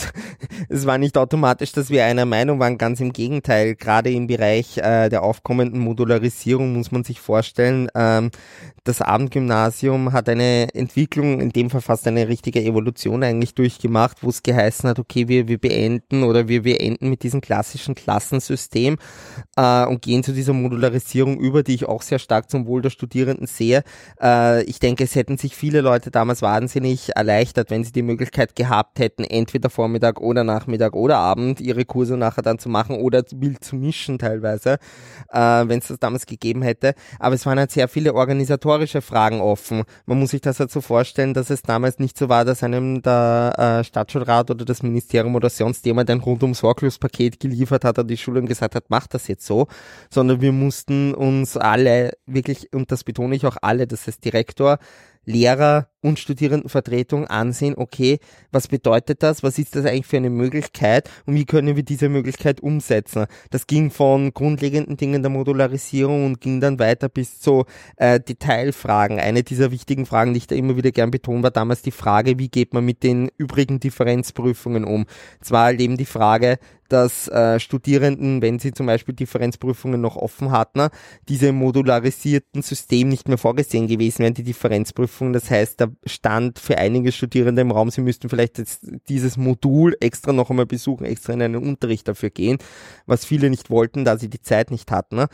[0.70, 3.76] es war nicht automatisch, dass wir einer Meinung waren, ganz im Gegenteil.
[3.76, 8.32] Gerade im Bereich äh, der aufkommenden Modularisierung muss man sich vorstellen, ähm,
[8.86, 14.30] das Abendgymnasium hat eine Entwicklung, in dem Fall fast eine richtige Evolution eigentlich durchgemacht, wo
[14.30, 18.98] es geheißen hat, okay, wir, wir beenden oder wir, wir enden mit diesem klassischen Klassensystem
[19.56, 22.90] äh, und gehen zu dieser Modularisierung über, die ich auch sehr stark zum Wohl der
[22.90, 23.84] Studierenden sehe.
[24.22, 28.56] Äh, ich denke, es hätten sich viele Leute damals wahnsinnig erleichtert, wenn sie die Möglichkeit
[28.56, 33.24] gehabt hätten, entweder Vormittag oder Nachmittag oder Abend ihre Kurse nachher dann zu machen oder
[33.36, 34.78] wild zu mischen teilweise,
[35.32, 36.94] äh, wenn es das damals gegeben hätte.
[37.20, 39.84] Aber es waren halt sehr viele organisatorische Fragen offen.
[40.06, 43.02] Man muss sich das halt so vorstellen, dass es damals nicht so war, dass einem
[43.02, 48.00] der äh, Stadtschulrat oder das Ministerium oder sonst jemand ein rundum sorglos Paket geliefert hat
[48.00, 49.68] an die Schule und gesagt hat, mach das jetzt so,
[50.10, 54.80] sondern wir mussten uns alle wirklich, und das betone ich auch alle, das heißt Direktor,
[55.26, 58.20] Lehrer und Studierendenvertretung ansehen, okay,
[58.52, 62.10] was bedeutet das, was ist das eigentlich für eine Möglichkeit und wie können wir diese
[62.10, 63.26] Möglichkeit umsetzen.
[63.50, 69.20] Das ging von grundlegenden Dingen der Modularisierung und ging dann weiter bis zu äh, Detailfragen.
[69.20, 72.38] Eine dieser wichtigen Fragen, die ich da immer wieder gern betont, war damals die Frage,
[72.38, 75.06] wie geht man mit den übrigen Differenzprüfungen um.
[75.42, 80.90] Zwar eben die Frage, dass äh, Studierenden, wenn sie zum Beispiel Differenzprüfungen noch offen hatten,
[81.28, 85.34] diese modularisierten System nicht mehr vorgesehen gewesen wären, die Differenzprüfungen.
[85.34, 89.96] Das heißt, da stand für einige Studierende im Raum, sie müssten vielleicht jetzt dieses Modul
[90.00, 92.58] extra noch einmal besuchen, extra in einen Unterricht dafür gehen,
[93.06, 95.26] was viele nicht wollten, da sie die Zeit nicht hatten.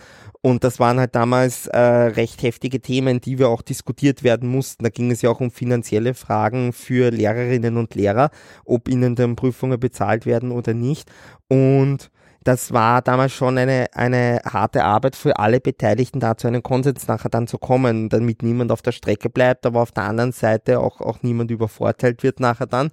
[0.41, 4.84] Und das waren halt damals äh, recht heftige Themen, die wir auch diskutiert werden mussten.
[4.84, 8.32] Da ging es ja auch um finanzielle Fragen für Lehrerinnen und Lehrer,
[8.66, 11.10] ob ihnen dann Prüfungen bezahlt werden oder nicht.
[11.47, 12.12] Und
[12.43, 17.07] das war damals schon eine, eine harte Arbeit für alle Beteiligten, da zu einem Konsens
[17.07, 20.79] nachher dann zu kommen, damit niemand auf der Strecke bleibt, aber auf der anderen Seite
[20.79, 22.91] auch, auch niemand übervorteilt wird nachher dann.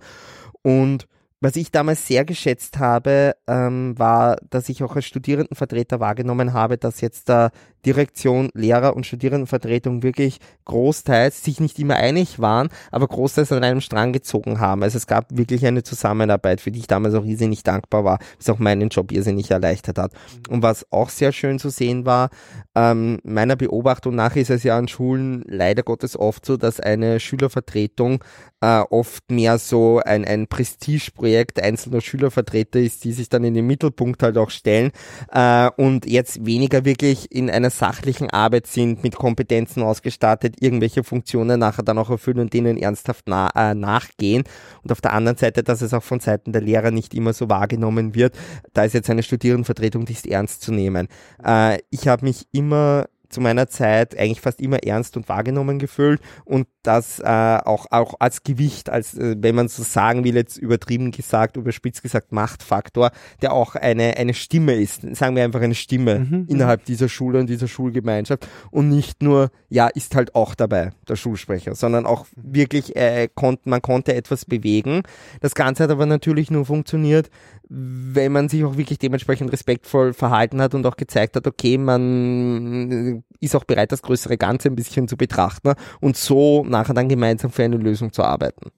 [0.62, 1.06] Und
[1.40, 6.78] was ich damals sehr geschätzt habe, ähm, war, dass ich auch als Studierendenvertreter wahrgenommen habe,
[6.78, 7.50] dass jetzt da
[7.86, 13.80] Direktion, Lehrer und Studierendenvertretung wirklich großteils sich nicht immer einig waren, aber großteils an einem
[13.80, 14.82] Strang gezogen haben.
[14.82, 18.50] Also es gab wirklich eine Zusammenarbeit, für die ich damals auch riesig dankbar war, was
[18.50, 20.12] auch meinen Job irrsinnig erleichtert hat.
[20.48, 22.30] Und was auch sehr schön zu sehen war,
[22.74, 27.20] ähm, meiner Beobachtung nach ist es ja an Schulen leider Gottes oft so, dass eine
[27.20, 28.22] Schülervertretung
[28.60, 33.66] äh, oft mehr so ein, ein Prestigeprojekt einzelner Schülervertreter ist, die sich dann in den
[33.66, 34.92] Mittelpunkt halt auch stellen
[35.30, 41.60] äh, und jetzt weniger wirklich in einer sachlichen Arbeit sind, mit Kompetenzen ausgestattet, irgendwelche Funktionen
[41.60, 44.44] nachher dann auch erfüllen und denen ernsthaft na äh, nachgehen.
[44.82, 47.48] Und auf der anderen Seite, dass es auch von Seiten der Lehrer nicht immer so
[47.48, 48.34] wahrgenommen wird,
[48.72, 51.08] da ist jetzt eine Studierendenvertretung, die ist ernst zu nehmen.
[51.44, 56.20] Äh, ich habe mich immer zu meiner Zeit eigentlich fast immer ernst und wahrgenommen gefühlt
[56.44, 60.56] und das äh, auch, auch als Gewicht, als äh, wenn man so sagen will, jetzt
[60.56, 63.10] übertrieben gesagt, überspitzt gesagt, Machtfaktor,
[63.42, 66.38] der auch eine, eine Stimme ist, sagen wir einfach eine Stimme mhm.
[66.38, 66.46] mhm.
[66.48, 71.16] innerhalb dieser Schule und dieser Schulgemeinschaft und nicht nur, ja, ist halt auch dabei, der
[71.16, 75.02] Schulsprecher, sondern auch wirklich, äh, konnt, man konnte etwas bewegen.
[75.40, 77.30] Das Ganze hat aber natürlich nur funktioniert,
[77.68, 83.24] wenn man sich auch wirklich dementsprechend respektvoll verhalten hat und auch gezeigt hat, okay, man
[83.40, 87.50] ist auch bereit, das größere Ganze ein bisschen zu betrachten und so nachher dann gemeinsam
[87.50, 88.70] für eine Lösung zu arbeiten.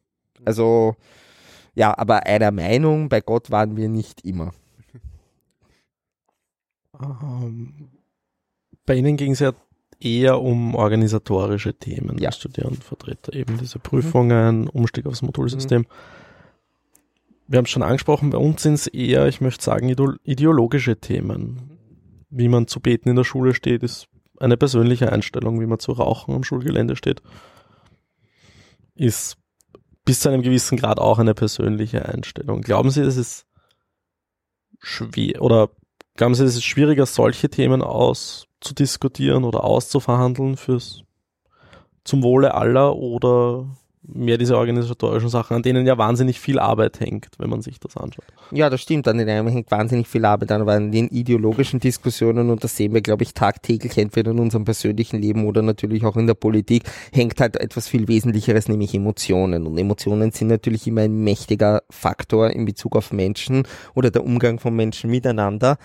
[0.45, 0.95] Also,
[1.75, 4.53] ja, aber einer Meinung, bei Gott waren wir nicht immer.
[7.01, 7.91] Ähm,
[8.87, 9.53] bei Ihnen ging es ja
[10.01, 12.33] eher um organisatorische Themen, ja.
[12.33, 15.83] Studierendenvertreter, eben diese Prüfungen, Umstieg aufs Modulsystem.
[15.83, 15.87] Mhm.
[17.49, 19.89] Wir haben es schon angesprochen, bei uns sind es eher, ich möchte sagen,
[20.23, 21.79] ideologische Themen.
[22.31, 24.07] Wie man zu beten in der Schule steht, ist
[24.39, 27.23] eine persönliche Einstellung, wie man zu rauchen am Schulgelände steht
[28.99, 29.37] ist
[30.05, 32.63] bis zu einem gewissen Grad auch eine persönliche Einstellung.
[32.63, 33.47] Glauben Sie, es ist
[34.81, 35.71] schwer oder
[36.15, 41.03] glauben Sie, es ist schwieriger, solche Themen auszudiskutieren oder auszuverhandeln fürs
[42.05, 43.67] zum Wohle aller oder
[44.13, 47.97] mehr diese organisatorischen Sachen, an denen ja wahnsinnig viel Arbeit hängt, wenn man sich das
[47.97, 48.25] anschaut.
[48.51, 52.51] Ja, das stimmt, an denen hängt wahnsinnig viel Arbeit an, aber an den ideologischen Diskussionen,
[52.51, 56.17] und das sehen wir, glaube ich, tagtäglich, entweder in unserem persönlichen Leben oder natürlich auch
[56.17, 59.67] in der Politik, hängt halt etwas viel Wesentlicheres, nämlich Emotionen.
[59.67, 64.59] Und Emotionen sind natürlich immer ein mächtiger Faktor in Bezug auf Menschen oder der Umgang
[64.59, 65.77] von Menschen miteinander.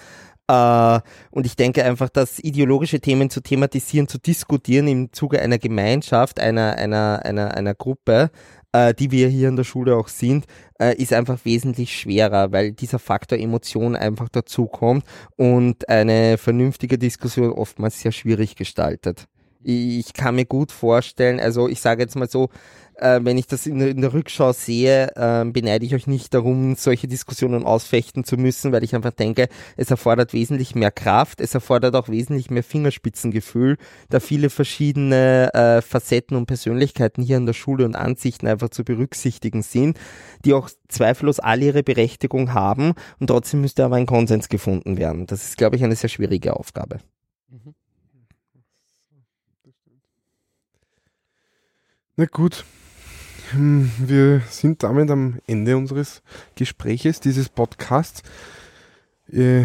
[0.47, 0.99] Äh,
[1.31, 6.39] und ich denke einfach, dass ideologische Themen zu thematisieren, zu diskutieren im Zuge einer Gemeinschaft,
[6.39, 8.29] einer, einer, einer, einer Gruppe,
[8.73, 10.45] äh, die wir hier in der Schule auch sind,
[10.79, 15.05] äh, ist einfach wesentlich schwerer, weil dieser Faktor Emotion einfach dazukommt
[15.37, 19.27] und eine vernünftige Diskussion oftmals sehr schwierig gestaltet.
[19.63, 22.49] Ich kann mir gut vorstellen, also ich sage jetzt mal so,
[22.95, 26.75] äh, wenn ich das in, in der Rückschau sehe, äh, beneide ich euch nicht darum,
[26.75, 31.53] solche Diskussionen ausfechten zu müssen, weil ich einfach denke, es erfordert wesentlich mehr Kraft, es
[31.53, 33.77] erfordert auch wesentlich mehr Fingerspitzengefühl,
[34.09, 38.83] da viele verschiedene äh, Facetten und Persönlichkeiten hier in der Schule und Ansichten einfach zu
[38.83, 39.97] berücksichtigen sind,
[40.45, 45.25] die auch zweifellos alle ihre Berechtigung haben und trotzdem müsste aber ein Konsens gefunden werden.
[45.25, 46.99] Das ist, glaube ich, eine sehr schwierige Aufgabe.
[47.49, 47.73] Mhm.
[52.15, 52.63] Na gut,
[53.53, 56.21] hm, wir sind damit am Ende unseres
[56.53, 58.21] Gespräches, dieses Podcasts.
[59.31, 59.63] Äh,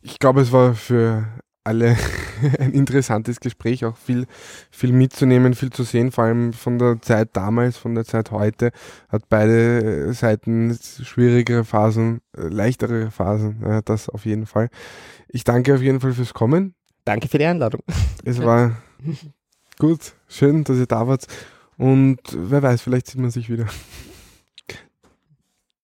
[0.00, 1.26] ich glaube, es war für
[1.64, 1.96] alle
[2.60, 4.26] ein interessantes Gespräch, auch viel,
[4.70, 8.70] viel mitzunehmen, viel zu sehen, vor allem von der Zeit damals, von der Zeit heute,
[9.08, 14.68] hat beide Seiten schwierigere Phasen, äh, leichtere Phasen, das auf jeden Fall.
[15.26, 16.76] Ich danke auf jeden Fall fürs Kommen.
[17.04, 17.80] Danke für die Einladung.
[18.24, 18.76] Es war
[19.80, 21.26] gut, schön, dass ihr da wart
[21.78, 23.66] und wer weiß, vielleicht sieht man sich wieder.